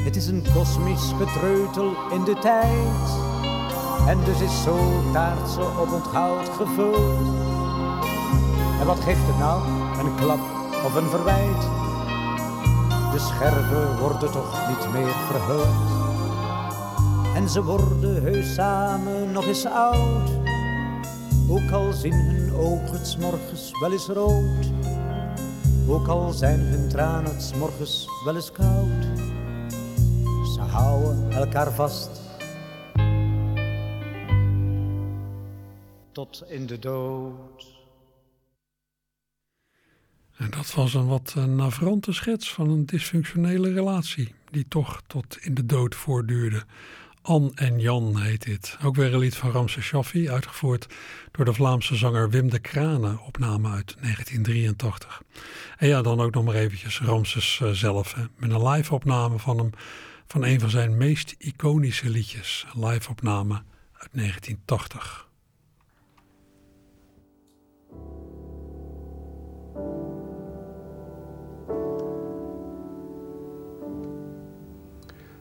Het 0.05 0.16
is 0.16 0.27
een 0.27 0.45
kosmisch 0.55 1.12
getreutel 1.18 1.95
in 2.12 2.25
de 2.25 2.39
tijd. 2.41 3.30
En 4.07 4.18
dus 4.24 4.40
is 4.40 4.62
zo 4.62 4.78
taartse 5.12 5.61
op 5.61 5.92
onthoud 5.92 6.48
gevuld. 6.48 7.18
En 8.80 8.86
wat 8.86 9.01
geeft 9.01 9.26
het 9.26 9.38
nou? 9.38 9.62
Een 9.98 10.14
klap 10.14 10.40
of 10.84 10.94
een 10.94 11.09
verwijt? 11.09 11.62
De 13.12 13.18
scherven 13.18 13.98
worden 13.98 14.32
toch 14.32 14.68
niet 14.68 14.92
meer 14.92 15.14
verhuld. 15.30 15.90
En 17.34 17.48
ze 17.48 17.64
worden 17.64 18.22
heus 18.22 18.55
samen 18.55 19.32
nog 19.32 19.46
eens 19.46 19.66
oud. 19.66 20.30
Ook 21.48 21.70
al 21.70 21.92
zien 21.92 22.14
hun 22.14 22.55
ogen 22.55 23.07
's 23.07 23.16
morgens 23.16 23.70
wel 23.80 23.92
eens 23.92 24.07
rood. 24.07 24.72
Ook 25.88 26.09
al 26.09 26.32
zijn 26.32 26.61
hun 26.61 26.88
tranen 26.88 27.40
's 27.40 27.55
morgens 27.55 28.09
wel 28.24 28.34
eens 28.34 28.53
koud. 28.53 29.05
Ze 30.55 30.61
houden 30.61 31.32
elkaar 31.32 31.72
vast. 31.72 32.20
Tot 36.12 36.42
in 36.48 36.66
de 36.66 36.78
dood. 36.78 37.78
En 40.36 40.50
dat 40.50 40.74
was 40.74 40.94
een 40.94 41.06
wat 41.06 41.34
uh, 41.38 41.44
navrante 41.44 42.12
schets 42.12 42.52
van 42.52 42.70
een 42.70 42.86
dysfunctionele 42.86 43.72
relatie, 43.72 44.34
die 44.50 44.68
toch 44.68 45.02
tot 45.06 45.38
in 45.40 45.54
de 45.54 45.66
dood 45.66 45.94
voortduurde. 45.94 46.62
Anne 47.22 47.50
en 47.54 47.80
Jan 47.80 48.20
heet 48.20 48.44
dit. 48.44 48.76
Ook 48.82 48.96
weer 48.96 49.12
een 49.14 49.18
lied 49.18 49.36
van 49.36 49.50
Ramses 49.50 49.84
Shaffi, 49.84 50.30
uitgevoerd 50.30 50.86
door 51.30 51.44
de 51.44 51.52
Vlaamse 51.52 51.96
zanger 51.96 52.30
Wim 52.30 52.50
de 52.50 52.58
Kranen, 52.58 53.20
opname 53.20 53.68
uit 53.68 53.96
1983. 54.00 55.22
En 55.76 55.88
ja, 55.88 56.02
dan 56.02 56.20
ook 56.20 56.34
nog 56.34 56.44
maar 56.44 56.54
eventjes 56.54 57.00
Ramses 57.00 57.61
uh, 57.62 57.70
zelf, 57.70 58.16
met 58.36 58.50
een 58.50 58.68
live-opname 58.68 59.38
van 59.38 59.58
hem, 59.58 59.70
van 60.26 60.44
een 60.44 60.61
van 60.61 60.70
zijn 60.70 60.96
meest 60.96 61.34
iconische 61.38 62.08
liedjes. 62.08 62.66
Een 62.74 62.86
live-opname 62.86 63.54
uit 63.92 64.11
1980. 64.12 65.28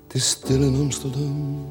Het 0.10 0.18
is 0.18 0.30
stil 0.30 0.62
in 0.62 0.82
Amsterdam. 0.82 1.68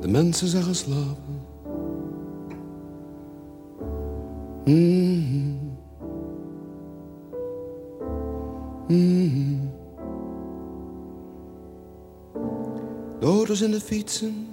De 0.00 0.08
mensen 0.08 0.48
zijn 0.48 0.62
gaan 0.62 0.74
slapen. 0.74 1.40
Mm 4.64 5.58
mm 8.88 9.70
De 13.58 13.80
fietsen 13.80 14.46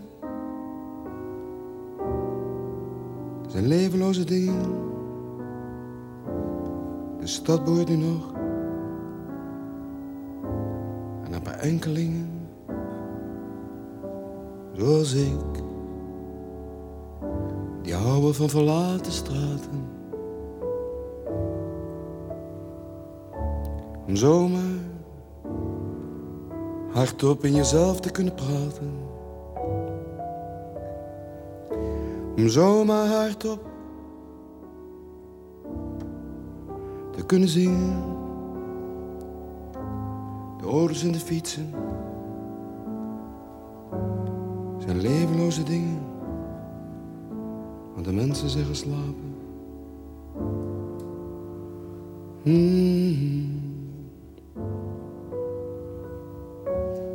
zijn 3.47 3.67
levenloze 3.67 4.23
dingen. 4.23 4.61
De 7.19 7.27
stad 7.27 7.63
behoort 7.63 7.89
nu 7.89 7.95
nog 7.95 8.34
paar 11.45 11.59
enkelingen, 11.59 12.29
zoals 14.73 15.13
ik, 15.13 15.63
die 17.81 17.93
houden 17.93 18.35
van 18.35 18.49
verlaten 18.49 19.11
straten. 19.11 19.93
Om 24.07 24.15
zomaar 24.15 24.79
hardop 26.91 27.45
in 27.45 27.53
jezelf 27.53 27.99
te 27.99 28.11
kunnen 28.11 28.33
praten. 28.33 28.93
Om 32.37 32.47
zomaar 32.47 33.07
hardop 33.07 33.59
te 37.11 37.25
kunnen 37.25 37.49
zingen. 37.49 38.14
De 40.65 40.71
auto's 40.71 41.03
en 41.03 41.11
de 41.11 41.19
fietsen 41.19 41.69
zijn 44.77 45.01
levenloze 45.01 45.63
dingen, 45.63 45.99
want 47.93 48.05
de 48.05 48.11
mensen 48.11 48.49
zijn 48.49 48.65
geslapen. 48.65 49.35
Mm. 52.43 53.61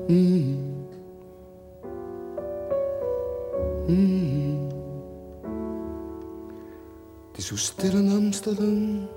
Mm. 0.08 0.56
Mm. 3.86 4.68
Het 7.28 7.36
is 7.36 7.46
zo 7.46 7.56
stil 7.56 7.96
in 7.96 8.10
Amsterdam. 8.10 9.08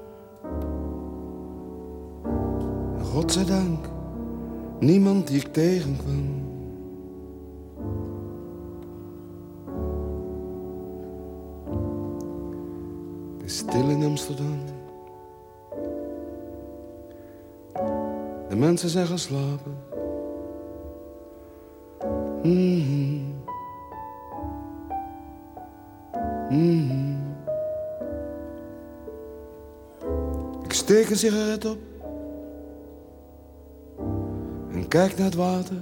Godzijdank, 3.02 3.83
niemand 4.86 5.28
die 5.28 5.40
ik 5.40 5.54
tegenkwam. 5.54 6.42
Het 13.38 13.52
is 13.52 13.58
stil 13.58 13.90
in 13.90 14.04
Amsterdam. 14.04 14.60
De 18.50 18.56
mensen 18.56 18.90
zijn 18.90 19.08
gaan 19.08 19.20
slapen. 19.20 19.78
Mm 22.44 23.42
mm 26.50 27.22
Ik 30.64 30.74
steek 30.74 31.10
een 31.10 31.18
sigaret 31.18 31.66
op. 31.66 31.93
kijk 34.94 35.18
naar 35.18 35.26
het 35.26 35.36
water. 35.36 35.78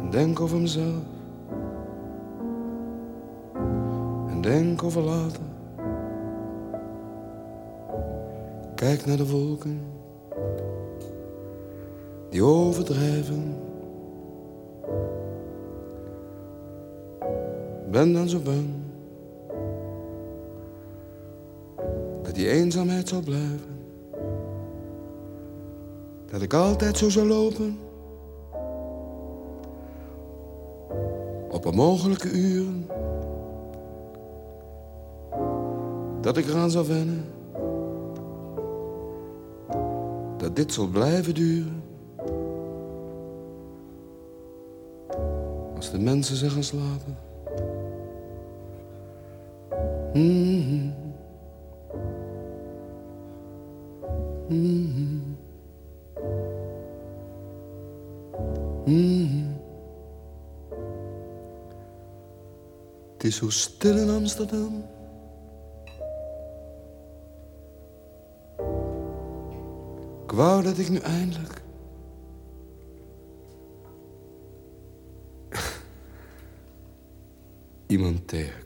En 0.00 0.10
denk 0.10 0.40
over 0.40 0.58
mezelf. 0.58 1.02
En 4.28 4.40
denk 4.40 4.82
over 4.82 5.02
later. 5.02 5.40
Kijk 8.74 9.06
naar 9.06 9.16
de 9.16 9.30
wolken. 9.30 9.80
Die 12.30 12.42
overdrijven. 12.42 13.56
Ben 17.90 18.12
dan 18.12 18.28
zo 18.28 18.38
bang. 18.38 18.68
die 22.32 22.48
eenzaamheid 22.48 23.08
zou 23.08 23.22
blijven. 23.22 23.75
Dat 26.36 26.44
ik 26.44 26.54
altijd 26.54 26.98
zo 26.98 27.08
zou 27.08 27.26
lopen. 27.26 27.78
Op 31.50 31.66
onmogelijke 31.66 32.30
uren. 32.30 32.86
Dat 36.20 36.36
ik 36.36 36.46
eraan 36.46 36.70
zou 36.70 36.86
wennen. 36.86 37.24
Dat 40.36 40.56
dit 40.56 40.72
zal 40.72 40.86
blijven 40.86 41.34
duren. 41.34 41.82
Als 45.76 45.90
de 45.90 45.98
mensen 45.98 46.36
zijn 46.36 46.50
gaan 46.50 46.62
slapen. 46.62 47.16
Mhm. 50.12 50.58
Mhm. 50.58 51.05
Is 63.26 63.36
zo 63.36 63.50
stil 63.50 63.96
in 63.96 64.10
Amsterdam. 64.10 64.84
Ik 70.22 70.32
dat 70.62 70.78
ik 70.78 70.88
nu 70.88 70.98
eindelijk. 70.98 71.62
iemand 77.86 78.28
tegenkwam. 78.28 78.65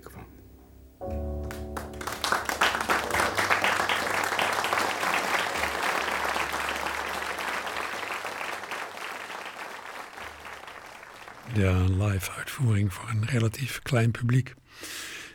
Uitvoering 12.11 12.93
voor 12.93 13.09
een 13.09 13.27
relatief 13.27 13.81
klein 13.83 14.11
publiek. 14.11 14.55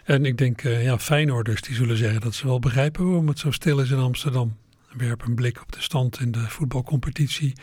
En 0.03 0.25
ik 0.25 0.37
denk, 0.37 0.63
eh, 0.63 0.83
ja, 0.83 0.99
Feyenoorders 0.99 1.61
die 1.61 1.75
zullen 1.75 1.97
zeggen 1.97 2.21
dat 2.21 2.33
ze 2.33 2.47
wel 2.47 2.59
begrijpen 2.59 3.05
waarom 3.05 3.27
het 3.27 3.39
zo 3.39 3.51
stil 3.51 3.79
is 3.79 3.91
in 3.91 3.97
Amsterdam. 3.97 4.57
Werp 4.97 5.25
een 5.25 5.35
blik 5.35 5.61
op 5.61 5.71
de 5.71 5.81
stand 5.81 6.19
in 6.19 6.31
de 6.31 6.49
voetbalcompetitie. 6.49 7.53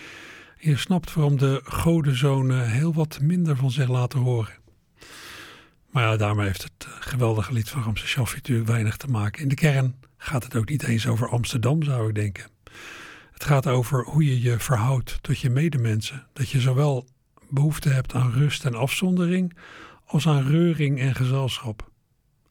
Je 0.59 0.77
snapt 0.77 1.13
waarom 1.13 1.39
de 1.39 1.61
godenzonen 1.65 2.71
heel 2.71 2.95
wat 2.95 3.21
minder 3.21 3.57
van 3.57 3.71
zich 3.71 3.89
laten 3.89 4.19
horen. 4.19 4.61
Maar 5.91 6.03
ja, 6.03 6.17
daarmee 6.17 6.47
heeft 6.47 6.63
het 6.63 6.73
eh, 6.87 6.93
geweldige 7.01 7.53
lied 7.53 7.69
van 7.69 7.83
Ramse 7.83 8.07
Shaffi 8.07 8.37
natuurlijk 8.37 8.69
weinig 8.69 8.97
te 8.97 9.07
maken. 9.07 9.43
In 9.43 9.49
de 9.49 9.55
kern 9.55 9.95
gaat 10.17 10.45
het 10.45 10.57
ook 10.57 10.69
niet 10.69 10.83
eens 10.83 11.07
over 11.07 11.29
Amsterdam, 11.29 11.83
zou 11.83 12.09
ik 12.09 12.15
denken. 12.15 12.45
Het 13.33 13.45
gaat 13.45 13.67
over 13.67 14.05
hoe 14.05 14.25
je 14.25 14.41
je 14.41 14.59
verhoudt 14.59 15.19
tot 15.21 15.39
je 15.39 15.51
medemensen. 15.51 16.27
Dat 16.33 16.51
je 16.51 16.61
zowel 16.61 17.07
behoefte 17.53 17.89
hebt 17.89 18.15
aan 18.15 18.33
rust 18.33 18.65
en 18.65 18.75
afzondering 18.75 19.57
als 20.07 20.27
aan 20.27 20.47
reuring 20.47 20.99
en 20.99 21.15
gezelschap. 21.15 21.91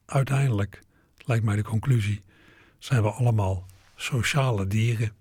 Uiteindelijk, 0.06 0.82
lijkt 1.16 1.44
mij 1.44 1.56
de 1.56 1.62
conclusie, 1.62 2.22
zijn 2.78 3.02
we 3.02 3.10
allemaal 3.10 3.66
sociale 3.96 4.66
dieren. 4.66 5.12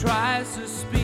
Tries 0.00 0.56
to 0.56 0.66
speak 0.66 0.99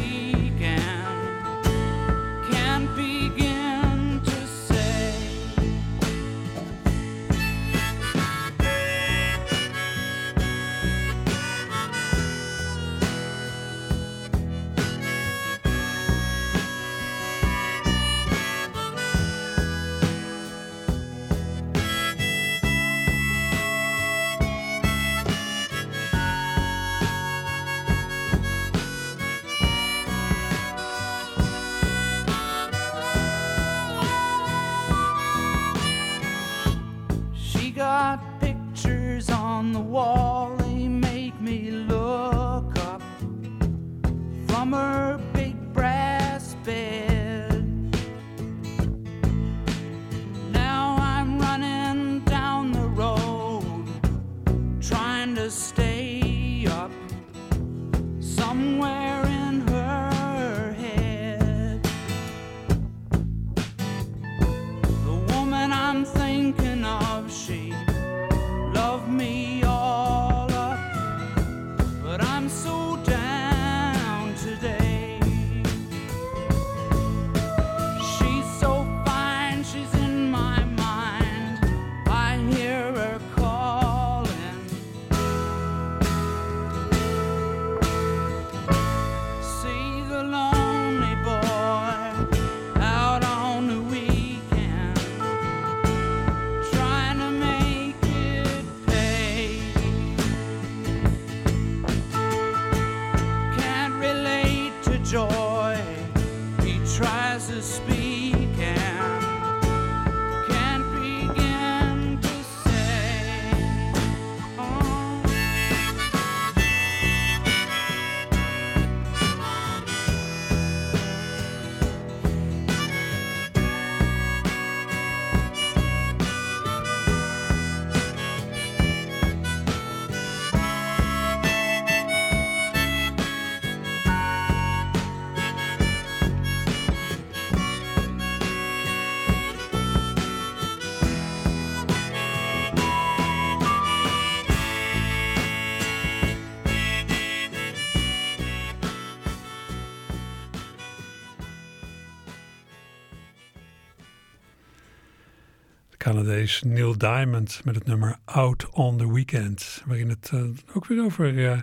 Neil 156.47 156.99
Diamond 156.99 157.61
met 157.65 157.75
het 157.75 157.85
nummer 157.85 158.19
Out 158.25 158.71
on 158.71 158.97
the 158.97 159.13
Weekend. 159.13 159.83
Waarin 159.87 160.09
het 160.09 160.31
eh, 160.33 160.45
ook 160.75 160.87
weer 160.87 161.05
over 161.05 161.47
eh, 161.47 161.57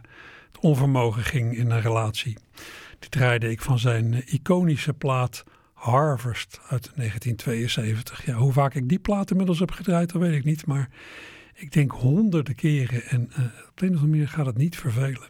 het 0.47 0.59
onvermogen 0.59 1.23
ging 1.23 1.57
in 1.57 1.71
een 1.71 1.81
relatie. 1.81 2.38
Die 2.99 3.09
draaide 3.09 3.49
ik 3.49 3.61
van 3.61 3.79
zijn 3.79 4.13
eh, 4.13 4.34
iconische 4.34 4.93
plaat 4.93 5.43
Harvest 5.73 6.59
uit 6.61 6.91
1972. 6.95 8.25
Ja, 8.25 8.34
hoe 8.34 8.53
vaak 8.53 8.73
ik 8.75 8.89
die 8.89 8.99
plaat 8.99 9.31
inmiddels 9.31 9.59
heb 9.59 9.71
gedraaid, 9.71 10.11
dat 10.11 10.21
weet 10.21 10.36
ik 10.36 10.43
niet. 10.43 10.65
Maar 10.65 10.89
ik 11.53 11.71
denk 11.71 11.91
honderden 11.91 12.55
keren 12.55 13.03
en 13.03 13.23
op 13.69 13.71
de 13.75 13.86
een 13.86 13.93
of 13.93 14.01
andere 14.01 14.07
manier 14.07 14.27
gaat 14.27 14.45
het 14.45 14.57
niet 14.57 14.77
vervelen. 14.77 15.29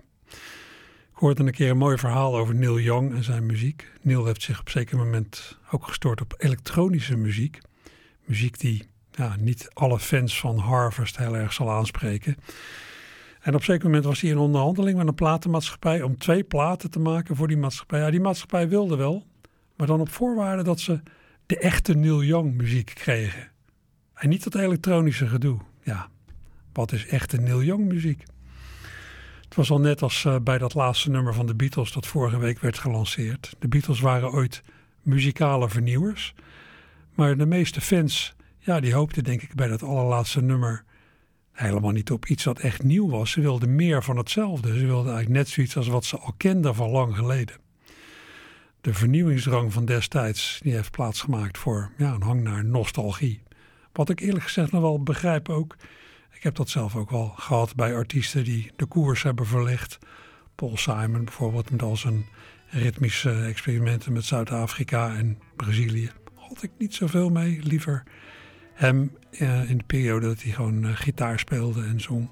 Ik 1.11 1.19
hoorde 1.19 1.43
een 1.43 1.51
keer 1.51 1.69
een 1.69 1.77
mooi 1.77 1.97
verhaal 1.97 2.37
over 2.37 2.55
Neil 2.55 2.79
Young 2.79 3.13
en 3.13 3.23
zijn 3.23 3.45
muziek. 3.45 3.91
Neil 4.01 4.25
heeft 4.25 4.41
zich 4.41 4.59
op 4.59 4.65
een 4.65 4.71
zeker 4.71 4.97
moment 4.97 5.57
ook 5.71 5.87
gestort 5.87 6.21
op 6.21 6.33
elektronische 6.37 7.17
muziek. 7.17 7.59
Muziek 8.25 8.59
die 8.59 8.91
ja, 9.15 9.35
niet 9.39 9.69
alle 9.73 9.99
fans 9.99 10.39
van 10.39 10.57
Harvest 10.57 11.17
heel 11.17 11.35
erg 11.35 11.53
zal 11.53 11.71
aanspreken. 11.71 12.37
En 13.39 13.53
op 13.53 13.59
een 13.59 13.65
zeker 13.65 13.85
moment 13.85 14.05
was 14.05 14.21
hij 14.21 14.29
in 14.29 14.37
onderhandeling 14.37 14.97
met 14.97 15.07
een 15.07 15.15
platenmaatschappij 15.15 16.01
om 16.01 16.17
twee 16.17 16.43
platen 16.43 16.91
te 16.91 16.99
maken 16.99 17.35
voor 17.35 17.47
die 17.47 17.57
maatschappij. 17.57 17.99
Ja, 17.99 18.11
die 18.11 18.19
maatschappij 18.19 18.69
wilde 18.69 18.95
wel, 18.95 19.25
maar 19.75 19.87
dan 19.87 19.99
op 19.99 20.09
voorwaarde 20.09 20.63
dat 20.63 20.79
ze 20.79 21.01
de 21.45 21.57
echte 21.57 21.93
Neil 21.93 22.23
Young 22.23 22.57
muziek 22.57 22.91
kregen. 22.95 23.51
En 24.13 24.29
niet 24.29 24.43
dat 24.43 24.55
elektronische 24.55 25.27
gedoe. 25.27 25.59
Ja, 25.83 26.09
wat 26.73 26.91
is 26.91 27.07
echte 27.07 27.37
Neil 27.37 27.63
Young 27.63 27.85
muziek? 27.85 28.23
Het 29.43 29.55
was 29.55 29.71
al 29.71 29.79
net 29.79 30.01
als 30.01 30.25
eh, 30.25 30.35
bij 30.43 30.57
dat 30.57 30.73
laatste 30.73 31.09
nummer 31.09 31.33
van 31.33 31.45
de 31.45 31.55
Beatles 31.55 31.91
dat 31.91 32.07
vorige 32.07 32.37
week 32.37 32.59
werd 32.59 32.77
gelanceerd. 32.77 33.55
De 33.59 33.67
Beatles 33.67 33.99
waren 33.99 34.31
ooit 34.31 34.63
muzikale 35.01 35.69
vernieuwers. 35.69 36.33
Maar 37.15 37.37
de 37.37 37.45
meeste 37.45 37.81
fans, 37.81 38.35
ja, 38.65 38.79
die 38.79 38.93
hoopten 38.93 39.23
denk 39.23 39.41
ik 39.41 39.55
bij 39.55 39.67
dat 39.67 39.83
allerlaatste 39.83 40.41
nummer 40.41 40.83
helemaal 41.51 41.91
niet 41.91 42.11
op 42.11 42.25
iets 42.25 42.43
dat 42.43 42.59
echt 42.59 42.83
nieuw 42.83 43.09
was. 43.09 43.31
Ze 43.31 43.41
wilden 43.41 43.75
meer 43.75 44.03
van 44.03 44.17
hetzelfde. 44.17 44.67
Ze 44.67 44.85
wilden 44.85 45.13
eigenlijk 45.13 45.29
net 45.29 45.49
zoiets 45.49 45.77
als 45.77 45.87
wat 45.87 46.05
ze 46.05 46.17
al 46.17 46.33
kenden 46.37 46.75
van 46.75 46.89
lang 46.89 47.15
geleden. 47.15 47.55
De 48.81 48.93
vernieuwingsdrang 48.93 49.73
van 49.73 49.85
destijds 49.85 50.59
die 50.63 50.73
heeft 50.73 50.91
plaatsgemaakt 50.91 51.57
voor 51.57 51.91
ja, 51.97 52.13
een 52.13 52.21
hang 52.21 52.41
naar 52.41 52.65
nostalgie. 52.65 53.43
Wat 53.91 54.09
ik 54.09 54.19
eerlijk 54.19 54.43
gezegd 54.43 54.71
nog 54.71 54.81
wel 54.81 55.03
begrijp 55.03 55.49
ook. 55.49 55.75
Ik 56.31 56.43
heb 56.43 56.55
dat 56.55 56.69
zelf 56.69 56.95
ook 56.95 57.09
wel 57.09 57.33
gehad 57.37 57.75
bij 57.75 57.95
artiesten 57.95 58.43
die 58.43 58.71
de 58.75 58.85
koers 58.85 59.23
hebben 59.23 59.45
verlegd. 59.45 59.99
Paul 60.55 60.77
Simon 60.77 61.25
bijvoorbeeld 61.25 61.71
met 61.71 61.81
al 61.81 61.97
zijn 61.97 62.25
ritmische 62.69 63.43
experimenten 63.43 64.13
met 64.13 64.25
Zuid-Afrika 64.25 65.15
en 65.15 65.39
Brazilië. 65.55 66.11
Had 66.35 66.63
ik 66.63 66.71
niet 66.77 66.93
zoveel 66.93 67.29
mee. 67.29 67.59
Liever 67.63 68.03
hem 68.73 69.11
eh, 69.31 69.69
in 69.69 69.77
de 69.77 69.83
periode 69.83 70.27
dat 70.27 70.41
hij 70.41 70.51
gewoon 70.51 70.85
eh, 70.85 70.91
gitaar 70.95 71.39
speelde 71.39 71.83
en 71.83 72.01
zong. 72.01 72.29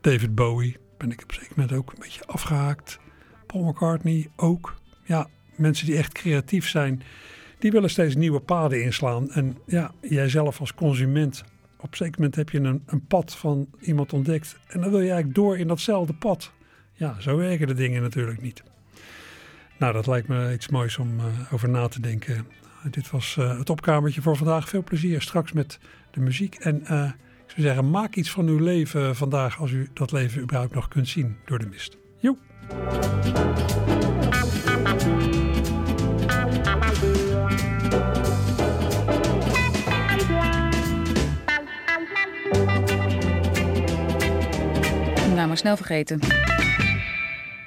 David 0.00 0.34
Bowie 0.34 0.76
ben 0.98 1.10
ik 1.10 1.22
op 1.22 1.28
een 1.28 1.34
zeker 1.34 1.52
moment 1.56 1.76
ook 1.76 1.92
een 1.92 1.98
beetje 2.00 2.26
afgehaakt. 2.26 2.98
Paul 3.46 3.64
McCartney 3.64 4.30
ook. 4.36 4.80
Ja, 5.04 5.28
mensen 5.56 5.86
die 5.86 5.96
echt 5.96 6.12
creatief 6.12 6.68
zijn, 6.68 7.02
die 7.58 7.72
willen 7.72 7.90
steeds 7.90 8.14
nieuwe 8.14 8.40
paden 8.40 8.82
inslaan. 8.82 9.30
En 9.30 9.58
ja, 9.66 9.92
jij 10.00 10.28
zelf 10.28 10.60
als 10.60 10.74
consument, 10.74 11.44
op 11.76 11.90
een 11.90 11.96
zeker 11.96 12.14
moment 12.16 12.36
heb 12.36 12.50
je 12.50 12.58
een, 12.58 12.82
een 12.86 13.06
pad 13.06 13.34
van 13.34 13.68
iemand 13.80 14.12
ontdekt. 14.12 14.56
En 14.68 14.80
dan 14.80 14.90
wil 14.90 15.00
je 15.00 15.10
eigenlijk 15.10 15.34
door 15.34 15.58
in 15.58 15.68
datzelfde 15.68 16.14
pad. 16.14 16.52
Ja, 16.92 17.20
zo 17.20 17.36
werken 17.36 17.66
de 17.66 17.74
dingen 17.74 18.02
natuurlijk 18.02 18.42
niet. 18.42 18.62
Nou, 19.78 19.92
dat 19.92 20.06
lijkt 20.06 20.28
me 20.28 20.52
iets 20.52 20.68
moois 20.68 20.98
om 20.98 21.18
uh, 21.18 21.52
over 21.52 21.68
na 21.68 21.88
te 21.88 22.00
denken. 22.00 22.46
Dit 22.90 23.10
was 23.10 23.36
uh, 23.38 23.58
het 23.58 23.70
opkamertje 23.70 24.22
voor 24.22 24.36
vandaag. 24.36 24.68
Veel 24.68 24.82
plezier 24.82 25.22
straks 25.22 25.52
met 25.52 25.78
de 26.10 26.20
muziek. 26.20 26.54
En 26.54 26.80
uh, 26.90 27.04
ik 27.46 27.50
zou 27.50 27.62
zeggen, 27.62 27.90
maak 27.90 28.14
iets 28.14 28.30
van 28.30 28.46
uw 28.46 28.58
leven 28.58 29.16
vandaag 29.16 29.58
als 29.60 29.70
u 29.70 29.88
dat 29.92 30.12
leven 30.12 30.42
überhaupt 30.42 30.74
nog 30.74 30.88
kunt 30.88 31.08
zien 31.08 31.36
door 31.44 31.58
de 31.58 31.66
mist. 31.66 31.96
Joep! 32.18 32.38
Nou, 45.34 45.48
maar 45.48 45.56
snel 45.56 45.76
vergeten. 45.76 46.20